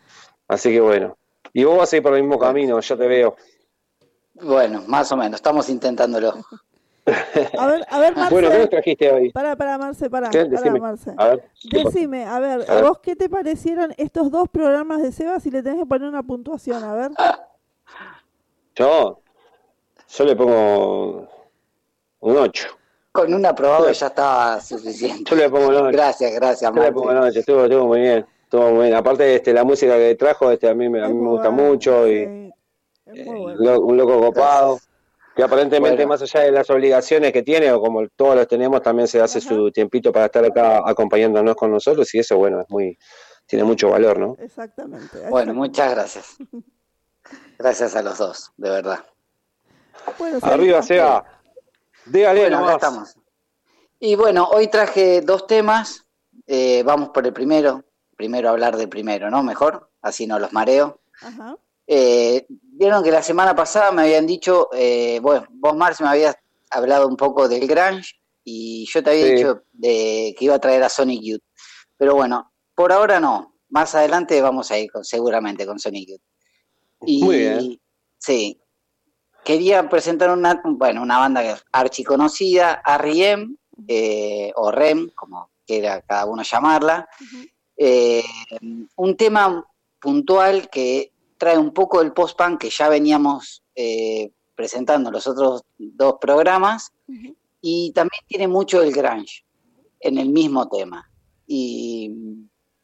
[0.48, 1.18] Así que bueno.
[1.52, 3.36] Y vos vas a ir por el mismo camino, ya te veo.
[4.36, 6.36] Bueno, más o menos, estamos intentándolo.
[7.58, 8.34] a ver, a ver, Marce.
[8.34, 9.32] Bueno, ¿qué nos trajiste hoy?
[9.34, 10.46] Para, para, Marce, para, ¿Qué?
[10.46, 10.80] para, Decime.
[10.80, 11.14] Marce.
[11.18, 11.50] A ver.
[11.70, 12.84] Decime, a ver, A ver.
[12.86, 16.24] ¿vos qué te parecieron estos dos programas de Sebas si le tenés que poner una
[16.24, 16.82] puntuación?
[16.82, 17.12] A ver.
[18.76, 19.20] Yo,
[20.08, 21.28] yo le pongo
[22.22, 22.68] un 8.
[23.16, 25.24] Con un aprobado ya estaba suficiente.
[25.32, 25.86] Yo le pongo 8.
[25.94, 27.10] Gracias, gracias, Yo le pongo.
[27.12, 27.40] 8.
[27.40, 28.26] Estuvo, estuvo muy bien.
[28.44, 28.96] Estuvo muy bien.
[28.96, 31.70] Aparte, este, la música que trajo, este, a mí, me- a mí me gusta bueno,
[31.70, 32.06] mucho.
[32.08, 32.52] Y,
[33.06, 34.80] eh, un loco copado.
[35.34, 36.10] Que aparentemente, Bueno.
[36.10, 39.40] más allá de las obligaciones que tiene, o como todos los tenemos, también se hace
[39.40, 39.48] Ajá.
[39.48, 42.14] su tiempito para estar acá acompañándonos con nosotros.
[42.16, 42.98] Y eso, bueno, es muy
[43.48, 44.36] tiene mucho valor, ¿no?
[44.40, 45.20] Exactamente.
[45.30, 46.36] Bueno, muchas gracias.
[47.58, 49.00] Gracias a los dos, de verdad.
[50.20, 51.26] bueno, Arriba, Seba.
[52.06, 53.16] Dígale Bueno, acá estamos.
[54.00, 56.06] Y bueno, hoy traje dos temas.
[56.48, 57.84] Eh, vamos por el primero.
[58.16, 59.44] Primero hablar del primero, ¿no?
[59.44, 61.02] Mejor, así no los mareo.
[61.22, 61.58] Ajá.
[61.88, 62.46] Eh,
[62.78, 66.36] Vieron que la semana pasada me habían dicho, eh, bueno, vos Marce me habías
[66.70, 69.34] hablado un poco del Grunge y yo te había Sí.
[69.36, 71.42] dicho de que iba a traer a Sonic Youth.
[71.98, 73.56] Pero bueno, por ahora no.
[73.70, 76.22] Más adelante vamos a ir con, seguramente con Sonic Youth.
[77.06, 77.82] Y, Muy bien.
[78.18, 78.62] Sí.
[79.46, 83.56] Quería presentar una, bueno, una banda que es archiconocida, R.E.M.,
[83.88, 87.08] eh, o REM, como quiera cada uno llamarla.
[87.78, 88.24] Eh,
[88.96, 89.64] un tema
[90.00, 95.64] puntual que trae un poco el post-punk que ya veníamos eh, presentando en los otros
[95.78, 96.94] dos programas
[97.62, 99.46] y también tiene mucho el grunge
[100.00, 101.10] en el mismo tema.
[101.46, 102.12] Y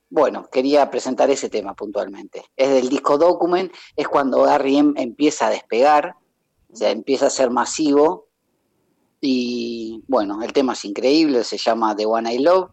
[0.10, 2.44] bueno, quería presentar ese tema puntualmente.
[2.56, 4.94] Es del disco Document, es cuando R.E.M.
[5.02, 6.16] empieza a despegar,
[6.72, 8.28] o sea, empieza a ser masivo.
[9.20, 12.70] Y bueno, el tema es increíble, se llama The One I Love.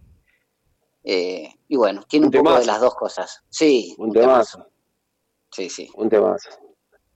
[1.04, 3.42] Eh, y bueno, tiene Un un, poco de las dos cosas.
[3.48, 4.66] Sí, Un temazo.
[5.50, 5.90] Sí, sí.
[5.94, 6.50] Un temazo.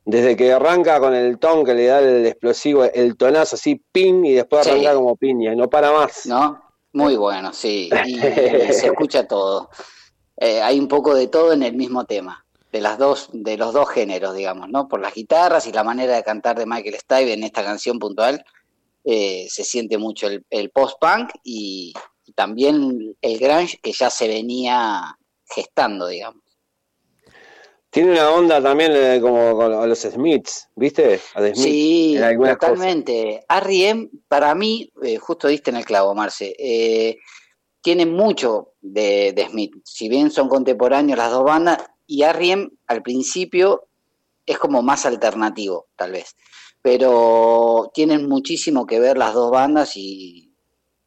[0.04, 4.24] Desde que arranca con el ton que le da el explosivo, el tonazo así, pin,
[4.24, 4.70] y después Sí.
[4.70, 6.26] arranca como piña, y no para más.
[6.26, 6.60] ¿no?
[6.92, 7.88] Muy bueno, sí.
[8.06, 8.20] Y, y
[8.72, 9.70] se escucha todo.
[10.36, 13.74] Eh, hay un poco de todo en el mismo tema, de las dos, de los
[13.74, 14.88] dos géneros, digamos, ¿no?
[14.88, 18.42] Por las guitarras y la manera de cantar de Michael Stipe en esta canción puntual,
[19.04, 21.92] eh, se siente mucho el, el post-punk y,
[22.24, 25.18] y también el grunge que ya se venía
[25.54, 26.40] gestando, digamos.
[27.90, 31.20] Tiene una onda también eh, como a los Smiths, ¿viste?
[31.34, 33.44] A The Smiths, Sí, en totalmente.
[33.50, 34.08] R.E.M.
[34.28, 36.56] para mí, eh, justo diste en el clavo, Marce,
[37.82, 39.74] tiene mucho de, de Smith.
[39.84, 42.68] Si bien son contemporáneos las dos bandas, y R.E.M.
[42.88, 43.88] al principio
[44.44, 46.36] es como más alternativo, tal vez.
[46.82, 50.54] Pero tienen muchísimo que ver las dos bandas y,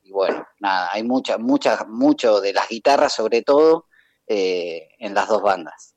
[0.01, 3.86] y bueno, nada, hay mucha, mucha, mucho de las guitarras sobre todo
[4.26, 5.93] eh, en las dos bandas.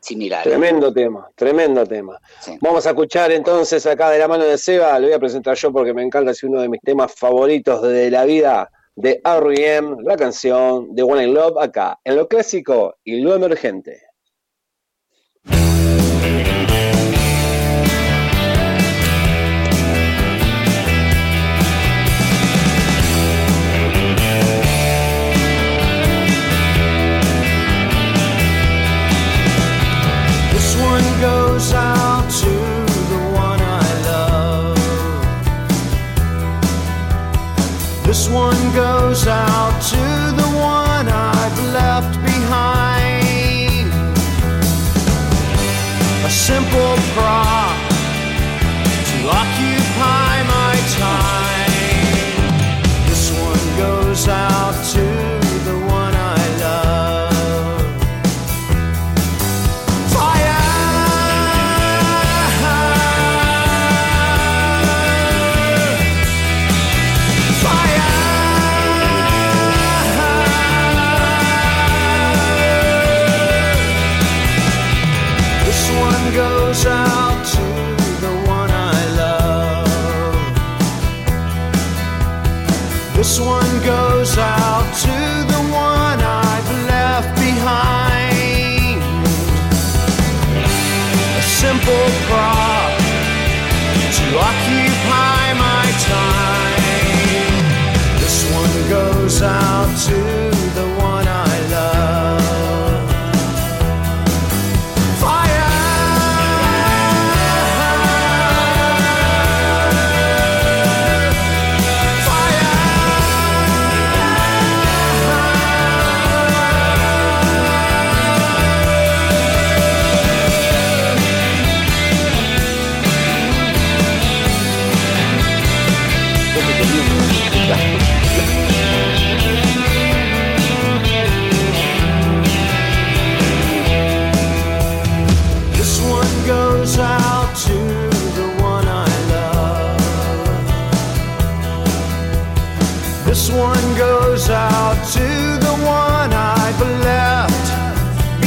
[0.00, 0.48] Similares.
[0.50, 2.18] Tremendo tema, tremendo tema.
[2.40, 2.56] Sí.
[2.62, 5.70] Vamos a escuchar entonces acá de la mano de Seba, lo voy a presentar yo
[5.70, 10.16] porque me encanta, es uno de mis temas favoritos de la vida de R.E.M., la
[10.16, 14.09] canción de One in Love, acá, en lo clásico y lo emergente.
[38.32, 39.96] One goes out to
[40.40, 43.88] the one I've left behind.
[46.24, 47.69] A simple prop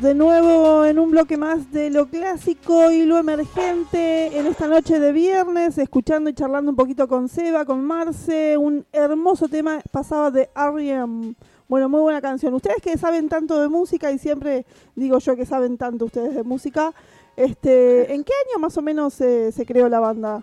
[0.00, 4.98] de nuevo en un bloque más de lo clásico y lo emergente en esta noche
[4.98, 10.30] de viernes, escuchando y charlando un poquito con Seba, con Marce, un hermoso tema pasaba
[10.30, 11.34] de R.E.M.
[11.68, 12.54] Bueno, muy buena canción.
[12.54, 14.64] Ustedes que saben tanto de música y siempre
[14.96, 16.92] digo yo que saben tanto ustedes de música,
[17.36, 20.42] Este, ¿En qué año más o menos se, se creó la banda?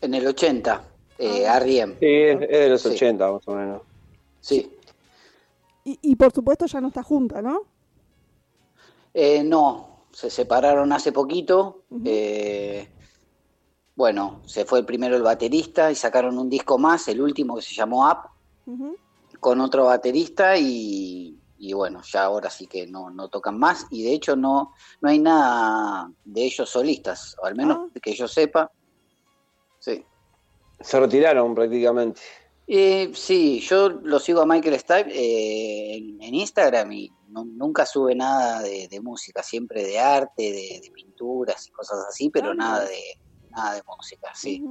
[0.00, 0.82] En el 80,
[1.18, 1.56] eh, Ah.
[1.58, 1.94] R.E.M.
[1.98, 2.88] Sí, es, es de los Sí.
[2.88, 3.82] 80 más o menos.
[4.40, 4.70] Sí.
[5.84, 7.62] Y, y por supuesto ya no está junta, ¿no?
[9.14, 11.84] Eh, no, se separaron hace poquito.
[12.04, 12.88] Eh,
[13.96, 17.62] bueno, se fue el primero el baterista y sacaron un disco más, el último que
[17.62, 18.28] se llamó Up,
[19.38, 24.02] con otro baterista y, y bueno, ya ahora sí que no, no tocan más y
[24.02, 27.98] de hecho no, no hay nada de ellos solistas, o al menos Ah.
[28.02, 28.70] que yo sepa.
[29.78, 30.04] Sí.
[30.80, 32.20] Se retiraron prácticamente.
[32.66, 37.84] Eh, sí, yo lo sigo a Michael Stipe eh, en, en Instagram y no- nunca
[37.84, 42.50] sube nada de, de música, siempre de arte, de, de pinturas y cosas así, pero
[42.50, 42.98] Ah, nada de
[43.50, 44.64] nada de música, sí.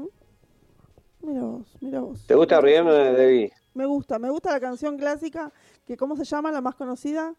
[1.22, 2.26] Mira vos, mira vos.
[2.28, 3.52] ¿Te gusta Riem, Debbie?
[3.76, 5.54] Me gusta, me gusta la canción clásica,
[5.86, 7.34] que ¿cómo se llama la más conocida?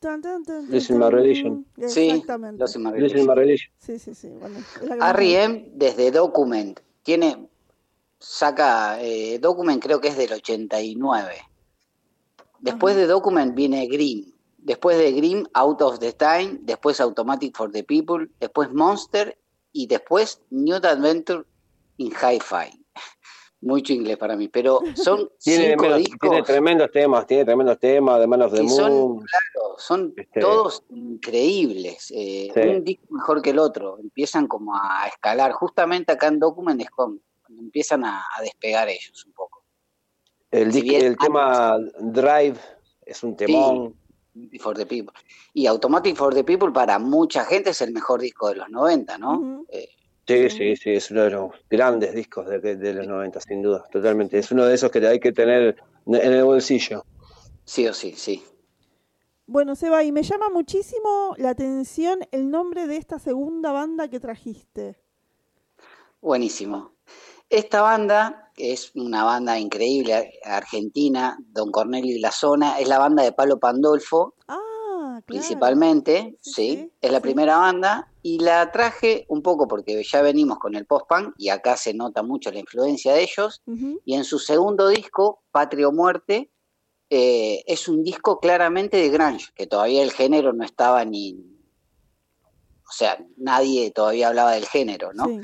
[0.00, 1.10] Tan, tan, tan, tan, Listen My.
[1.10, 1.66] Religion.
[1.88, 2.62] Sí, Exactamente.
[2.62, 3.26] Listen Imaginations.
[3.26, 3.72] My Religion.
[3.78, 4.28] Sí, sí, sí.
[4.28, 4.60] Bueno,
[5.00, 5.70] R.E.M.
[5.74, 7.48] desde Document tiene
[8.24, 11.34] saca eh, Document creo que es del 89.
[12.60, 14.32] Después de Document viene Green.
[14.58, 19.36] Después de Green, Out of the Time, después Automatic for the People, después Monster
[19.72, 21.42] y después New Adventure
[21.98, 22.80] in Hi-Fi.
[23.60, 27.78] Mucho inglés para mí, pero son Tiene, cinco menos- discos tiene tremendos temas, tiene tremendos
[27.78, 29.16] temas, de Man of the y son, Moon.
[29.18, 32.10] claro, son Este- todos increíbles.
[32.14, 32.60] eh, Sí.
[32.60, 33.98] Un disco mejor que el otro.
[33.98, 35.52] Empiezan como a escalar.
[35.52, 39.64] Justamente acá en Document es como- cuando empiezan a, a despegar ellos un poco.
[40.50, 42.58] El, si disc- bien el tema Drive
[43.04, 43.96] es un temón.
[44.58, 45.14] For the People.
[45.52, 49.18] Y Automatic for the People para mucha gente es el mejor disco de los 90,
[49.18, 49.64] ¿no?
[49.68, 49.88] Eh,
[50.26, 53.84] Sí, sí, sí, es uno de los grandes discos de, de los 90, sin duda,
[53.92, 54.38] totalmente.
[54.38, 55.76] Es uno de esos que hay que tener
[56.06, 57.04] en el bolsillo.
[57.66, 58.42] sí o sí, sí.
[59.46, 64.18] Bueno, Seba, y me llama muchísimo la atención el nombre de esta segunda banda que
[64.18, 64.98] trajiste.
[66.22, 66.93] Buenísimo.
[67.54, 72.98] Esta banda, que es una banda increíble, argentina, Don Cornelio y la Zona, es la
[72.98, 75.22] banda de Palo Pandolfo, Ah, claro.
[75.24, 80.20] principalmente, Sí, sí, sí, es la primera banda, y la traje un poco porque ya
[80.20, 83.62] venimos con el post-punk, y acá se nota mucho la influencia de ellos,
[84.04, 86.50] y en su segundo disco, Patria o Muerte,
[87.08, 91.36] eh, es un disco claramente de grunge, que todavía el género no estaba ni...
[92.88, 95.26] O sea, nadie todavía hablaba del género, ¿no?
[95.26, 95.40] Sí.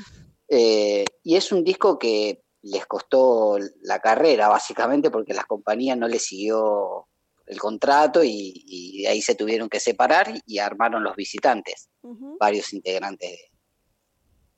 [0.53, 6.09] Eh, y es un disco que les costó la carrera, básicamente, porque las compañías no
[6.09, 7.07] les siguió
[7.45, 11.89] el contrato y, y de ahí se tuvieron que separar y armaron los visitantes,
[12.37, 13.39] varios integrantes.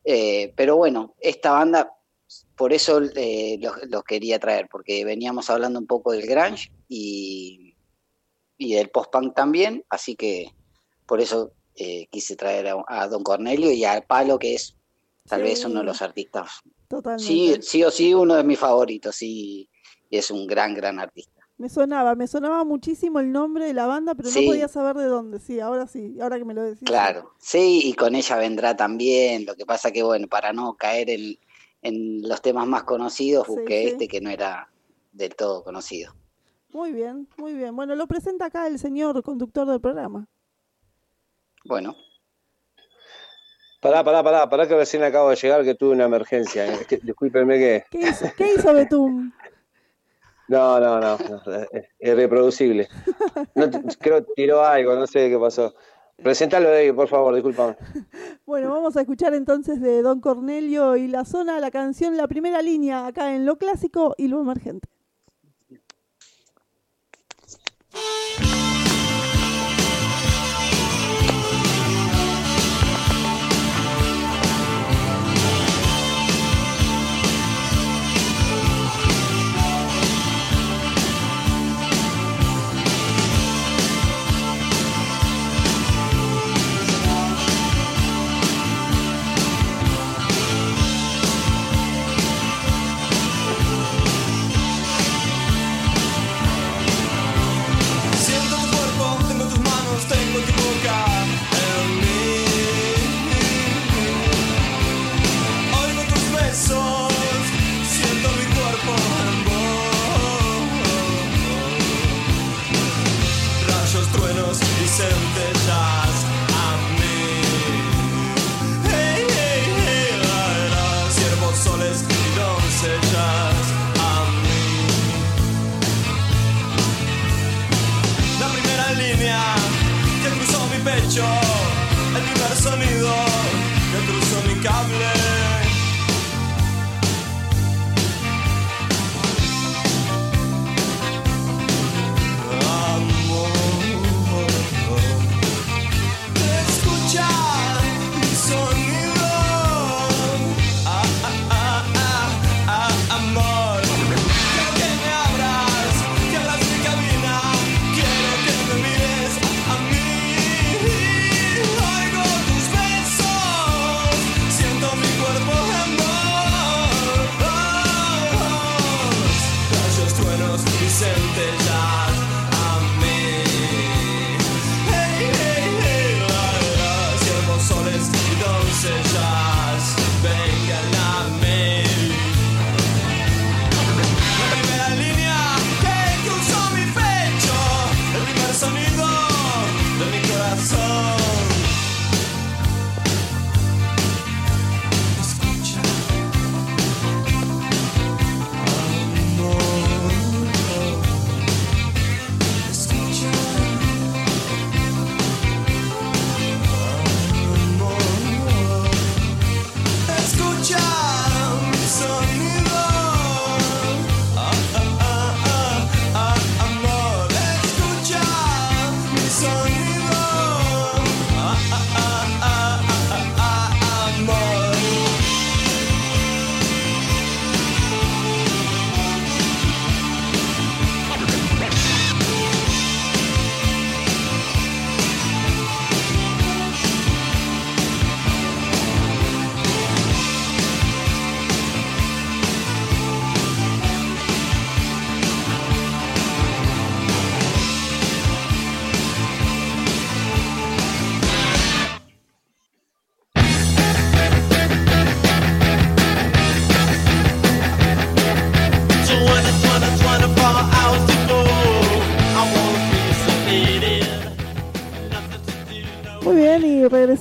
[0.04, 1.94] Eh, pero bueno, esta banda,
[2.56, 7.78] por eso eh, los, los quería traer, porque veníamos hablando un poco del grunge y,
[8.58, 10.52] y del post-punk también, así que
[11.06, 14.76] por eso eh, quise traer a, a Don Cornelio y al Palo, que es
[15.28, 15.44] tal Sí.
[15.48, 17.24] vez uno de los artistas Totalmente.
[17.26, 19.70] Sí, sí o sí, uno de mis favoritos, sí,
[20.10, 21.42] y es un gran, gran artista.
[21.58, 24.42] Me sonaba, me sonaba muchísimo el nombre de la banda, pero Sí.
[24.46, 25.40] no podía saber de dónde.
[25.40, 26.84] Sí, ahora sí, ahora que me lo decís.
[26.86, 31.10] Claro, sí, y con ella vendrá también, lo que pasa que, bueno, para no caer
[31.10, 31.38] en,
[31.82, 33.88] en los temas más conocidos, busqué sí.
[33.90, 34.70] este que no era
[35.14, 36.14] del todo conocido.
[36.74, 37.76] Muy bien, muy bien.
[37.76, 40.28] Bueno, lo presenta acá el señor conductor del programa.
[41.66, 41.96] Bueno,
[43.84, 46.66] Pará, pará, pará, pará que recién acabo de llegar que tuve una emergencia.
[46.66, 47.00] eh.
[47.02, 47.84] Discúlpenme que...
[47.92, 49.32] ¿Qué hizo, ¿qué hizo Betum?
[50.48, 51.42] No, no, no, no,
[52.00, 52.90] es.
[53.56, 55.74] No, te- creo que tiró algo, no sé qué pasó.
[56.22, 57.76] Presentalo, David, por favor, discúlpame.
[58.46, 62.62] Bueno, vamos a escuchar entonces de Don Cornelio y la zona la canción La Primera
[62.62, 64.88] Línea, acá en lo clásico y lo emergente.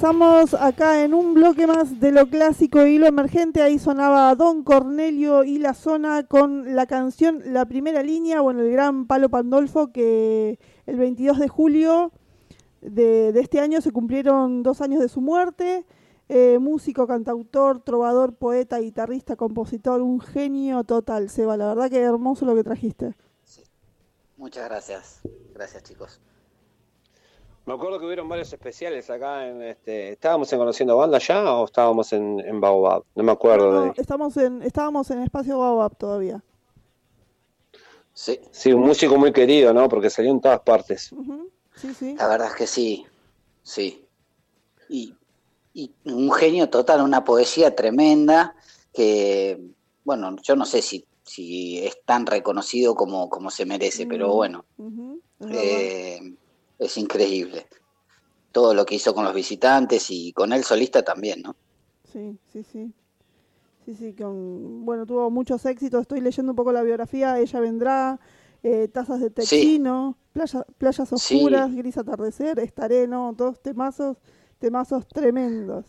[0.02, 3.62] Regresamos acá en un bloque más de lo clásico y lo emergente.
[3.62, 8.72] Ahí sonaba Don Cornelio y la zona con la canción La Primera Línea, bueno, el
[8.72, 12.10] gran Palo Pandolfo, que el 22 de julio
[12.80, 15.86] de, este año se cumplieron dos años de su muerte.
[16.28, 21.56] Eh, músico, cantautor, trovador, poeta, guitarrista, compositor, un genio total, Seba.
[21.56, 23.14] La verdad que hermoso lo que trajiste.
[24.36, 25.20] Muchas gracias.
[25.54, 26.20] Gracias, chicos.
[27.64, 30.10] Me acuerdo que hubieron varios especiales acá en este.
[30.12, 33.04] ¿Estábamos en Conociendo Banda ya o estábamos en, en Baobab?
[33.14, 33.92] No me acuerdo No, de.
[33.96, 36.42] estamos en, estábamos en Espacio Baobab todavía.
[38.14, 39.88] Sí, Sí, un músico muy querido, ¿no?
[39.88, 41.14] Porque salió en todas partes.
[41.76, 42.14] Sí, sí.
[42.16, 43.06] la verdad es que sí.
[43.62, 44.04] Sí.
[44.88, 45.14] Y,
[45.72, 48.54] y un genio total, una poesía tremenda
[48.92, 49.58] que,
[50.04, 54.32] bueno, yo no sé si, si es tan reconocido como, como se merece, pero Mm,
[54.36, 54.64] bueno,
[55.48, 56.34] eh,
[56.84, 57.66] es increíble.
[58.52, 61.56] Todo lo que hizo con los visitantes y con él solista también, ¿no?
[62.12, 62.92] Sí, sí, sí.
[63.84, 66.02] Sí, sí, con, bueno, tuvo muchos éxitos.
[66.02, 67.38] Estoy leyendo un poco la biografía.
[67.40, 68.20] Ella vendrá,
[68.62, 71.14] eh, Tazas de Techino, playa, Playas Sí.
[71.16, 73.34] Oscuras, Gris Atardecer, Estaré, ¿no?
[73.36, 74.18] Todos temazos,
[74.60, 75.84] temazos tremendos.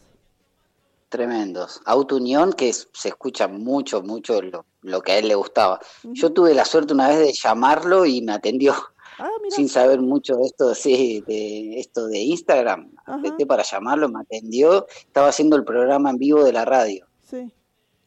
[1.10, 1.80] Tremendos.
[1.86, 5.80] Auto Unión, que es- se escucha mucho, mucho lo, lo que a él le gustaba.
[6.04, 8.74] Yo tuve la suerte una vez de llamarlo y me atendió
[9.20, 12.92] Ah, sin saber mucho de esto, sí, de esto de Instagram.
[13.06, 13.16] Ajá.
[13.16, 17.06] Apreté para llamarlo, me atendió, estaba haciendo el programa en vivo de la radio.
[17.24, 17.38] Sí.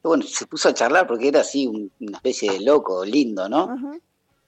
[0.05, 3.49] Y bueno, se puso a charlar porque era así un- una especie de loco, lindo,
[3.49, 3.71] ¿no?
[3.71, 3.97] Ajá.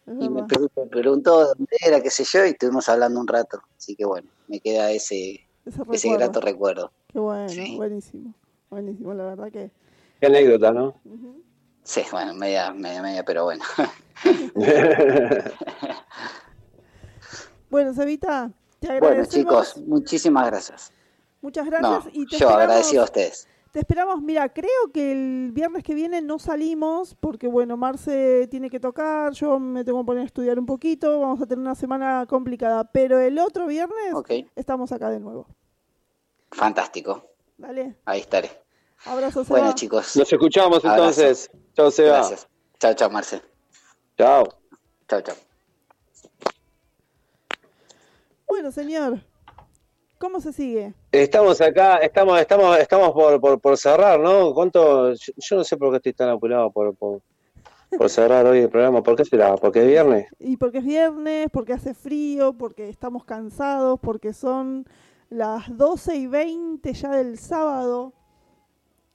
[0.07, 0.47] Y me, verdad.
[0.47, 3.61] pre- me preguntó dónde era, qué sé yo, y estuvimos hablando un rato.
[3.77, 5.47] Así que bueno, me queda ese,
[5.93, 6.91] Ese grato recuerdo.
[7.13, 7.77] Qué bueno, Sí.
[7.77, 8.33] buenísimo.
[8.71, 9.71] Buenísimo, la verdad que.
[10.21, 10.95] Qué anécdota, ¿no?
[11.85, 13.63] Sí, bueno, media, media, media, pero bueno.
[17.71, 18.51] Bueno, Cevita,
[18.81, 19.73] te bueno, agradecemos.
[19.73, 20.93] chicos, muchísimas gracias.
[21.41, 22.07] Muchas No, gracias.
[22.15, 23.49] y te yo esperamos- agradecido a ustedes.
[23.71, 28.71] Te esperamos, mira, creo que el viernes que viene no salimos porque, bueno, Marce tiene
[28.71, 31.75] que tocar, yo me tengo que poner a estudiar un poquito, vamos a tener una
[31.75, 35.47] semana complicada, pero el otro viernes Ok, estamos acá de nuevo.
[36.51, 37.23] fantástico.
[37.59, 38.51] Dale, Ahí estaré.
[39.05, 39.59] abrazo, Seba.
[39.61, 41.51] Bueno, chicos, Nos escuchamos entonces.
[41.75, 42.17] Chao, Seba.
[42.19, 42.49] gracias.
[42.81, 43.43] Chao, chao, Marce.
[44.17, 44.49] Chao.
[45.09, 45.48] Chao, chao.
[48.49, 49.21] Bueno, señor,
[50.17, 50.95] ¿cómo se sigue?
[51.13, 54.55] Estamos acá, estamos, estamos, estamos por, por, por cerrar, ¿no?
[54.55, 55.13] ¿Cuánto?
[55.13, 57.21] Yo, yo no sé por qué estoy tan apurado por, por,
[57.97, 59.03] por cerrar hoy el programa.
[59.03, 59.55] ¿Por qué será?
[59.57, 60.29] ¿Porque es viernes?
[60.39, 64.87] Y porque es viernes, porque hace frío, porque estamos cansados, porque son
[65.29, 68.15] las 12 y 20 ya del sábado.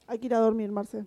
[0.06, 1.06] Hay que ir a dormir, Marce.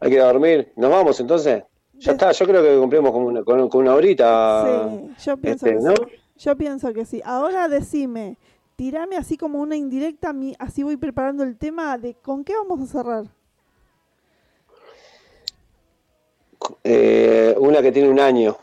[0.00, 0.72] Hay que ir a dormir.
[0.74, 1.62] ¿Nos vamos entonces?
[1.98, 4.88] Ya está, yo creo que cumplimos con una, con, con una horita.
[4.90, 5.94] Sí, yo pienso este, que ¿no?
[5.94, 6.23] sí.
[6.36, 7.22] Yo pienso que sí.
[7.24, 8.38] Ahora decime,
[8.76, 12.86] tirame así como una indirecta, así voy preparando el tema de con qué vamos a
[12.92, 13.24] cerrar.
[16.82, 18.56] Eh, una que tiene un año.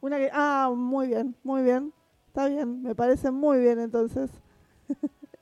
[0.00, 1.92] Una que, ah, muy bien, muy bien.
[2.28, 4.30] Está bien, me parece muy bien entonces.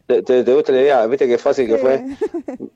[0.06, 1.06] ¿Te, te- gusta la idea?
[1.06, 2.04] ¿Viste qué fácil que fue?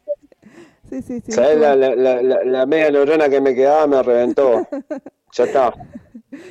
[0.91, 1.33] Sí, sí, sí.
[1.33, 4.67] La, la, la- la media neurona que me quedaba me reventó.
[5.37, 5.75] Ya está.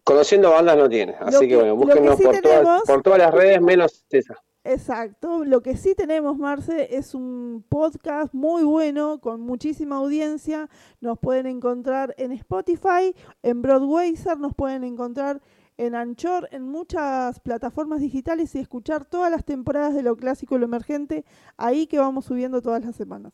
[0.03, 2.83] Conociendo bandas no tiene, así que- que, bueno, lo que búsquenos sí por, todas, tenemos-
[2.83, 4.35] por todas las redes menos esa.
[4.63, 5.45] Exacto.
[5.45, 10.69] Lo que sí tenemos, Marce, es un podcast muy bueno, con muchísima audiencia.
[10.99, 15.41] Nos pueden encontrar en Spotify, en Broadwayser, nos pueden encontrar
[15.77, 20.59] en Anchor, en muchas plataformas digitales y escuchar todas las temporadas de lo clásico y
[20.59, 21.23] lo emergente,
[21.55, 23.31] ahí que vamos subiendo todas las semanas.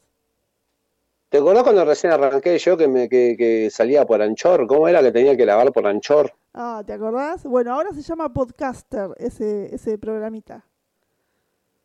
[1.33, 4.67] ¿Te acordás cuando recién arranqué yo que, me, que, que salía por Anchor?
[4.67, 6.31] ¿Cómo era que tenía que lavar por Anchor?
[6.53, 7.43] Ah, ¿te acordás?
[7.43, 10.63] Bueno, ahora se llama Podcaster ese, ese programita.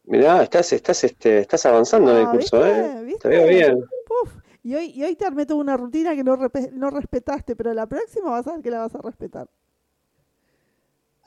[0.05, 2.79] Mirá, estás, estás, este, estás avanzando en el Ah, curso, ¿viste?
[2.79, 3.05] ¿eh?
[3.05, 3.21] ¿Viste?
[3.21, 3.85] Te veo bien.
[4.07, 4.35] Puf.
[4.63, 6.37] Y hoy, y hoy te armé toda una rutina que no,
[6.73, 9.49] no respetaste, pero la próxima vas a ver que la vas a respetar.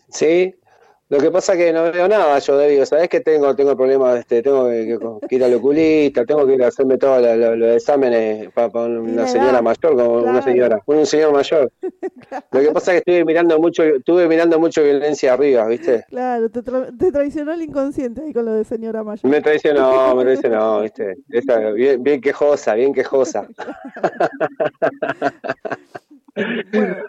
[0.09, 0.53] Sí.
[1.11, 2.85] Lo que pasa que no veo nada yo, David.
[2.85, 3.53] ¿Sabés que tengo?
[3.53, 4.97] Tengo problemas, este, tengo que,
[5.27, 8.69] que- ir al oculista, tengo que ir a hacerme todos los, los- los exámenes para
[8.87, 11.69] una señora mayor, como una señora, un señor mayor.
[12.53, 16.05] Lo que pasa es que estuve mirando mucho, estuve mirando mucho violencia arriba, ¿viste?
[16.07, 19.29] Claro, te, tra- te traicionó el inconsciente ahí con lo de señora mayor.
[19.29, 19.81] Me traicionó,
[20.15, 21.17] me traicionó, ¿viste?
[21.29, 23.49] Esa, bien, bien quejosa, bien quejosa.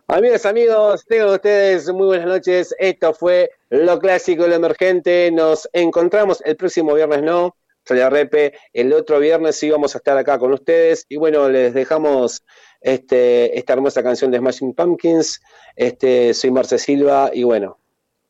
[0.08, 2.74] Amigos, amigos, tengan ustedes muy buenas noches.
[2.78, 5.30] Esto fue Lo Clásico Lo Emergente.
[5.32, 7.56] Nos encontramos el próximo viernes, ¿no?
[7.88, 8.54] La Repe.
[8.72, 11.06] El otro viernes sí vamos a estar acá con ustedes.
[11.08, 12.42] Y bueno, les dejamos
[12.80, 15.40] este, esta hermosa canción de Smashing Pumpkins.
[15.76, 17.78] Este, soy Marce Silva y bueno,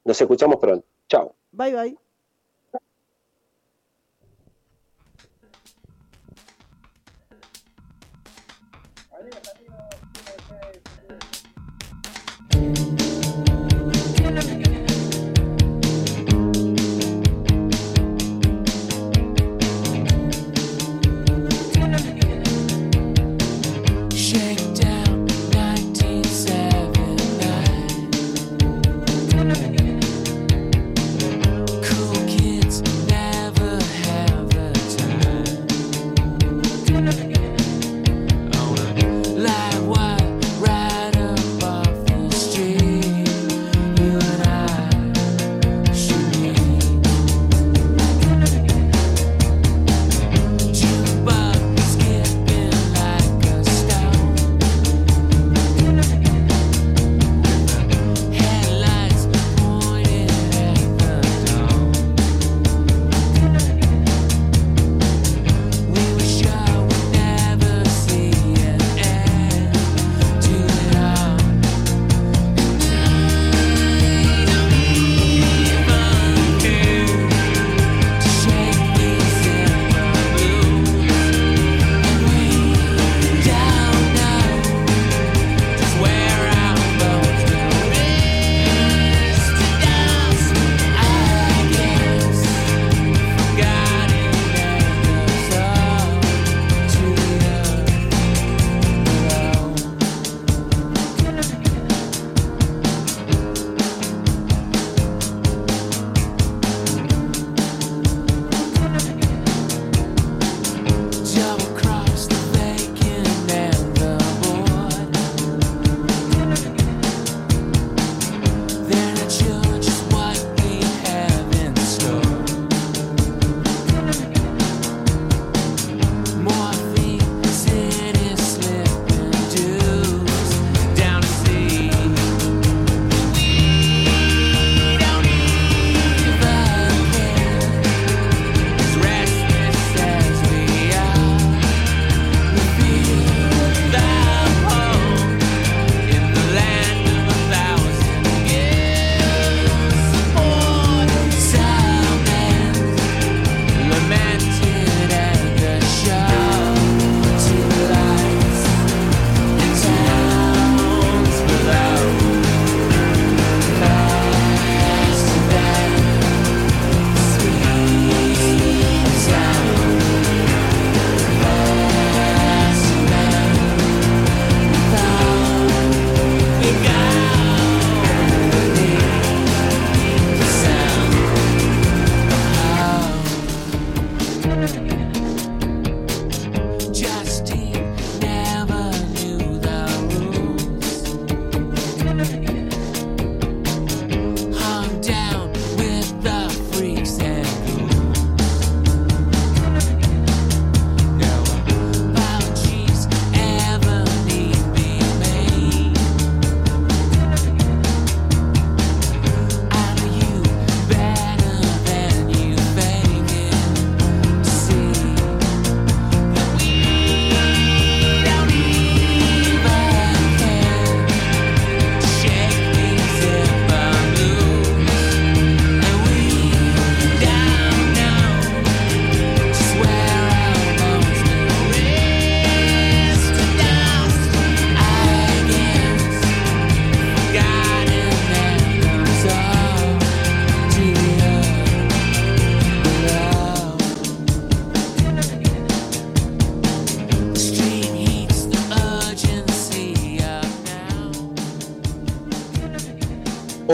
[0.05, 0.87] nos escuchamos pronto.
[1.09, 1.35] Chao.
[1.53, 2.02] Bye bye.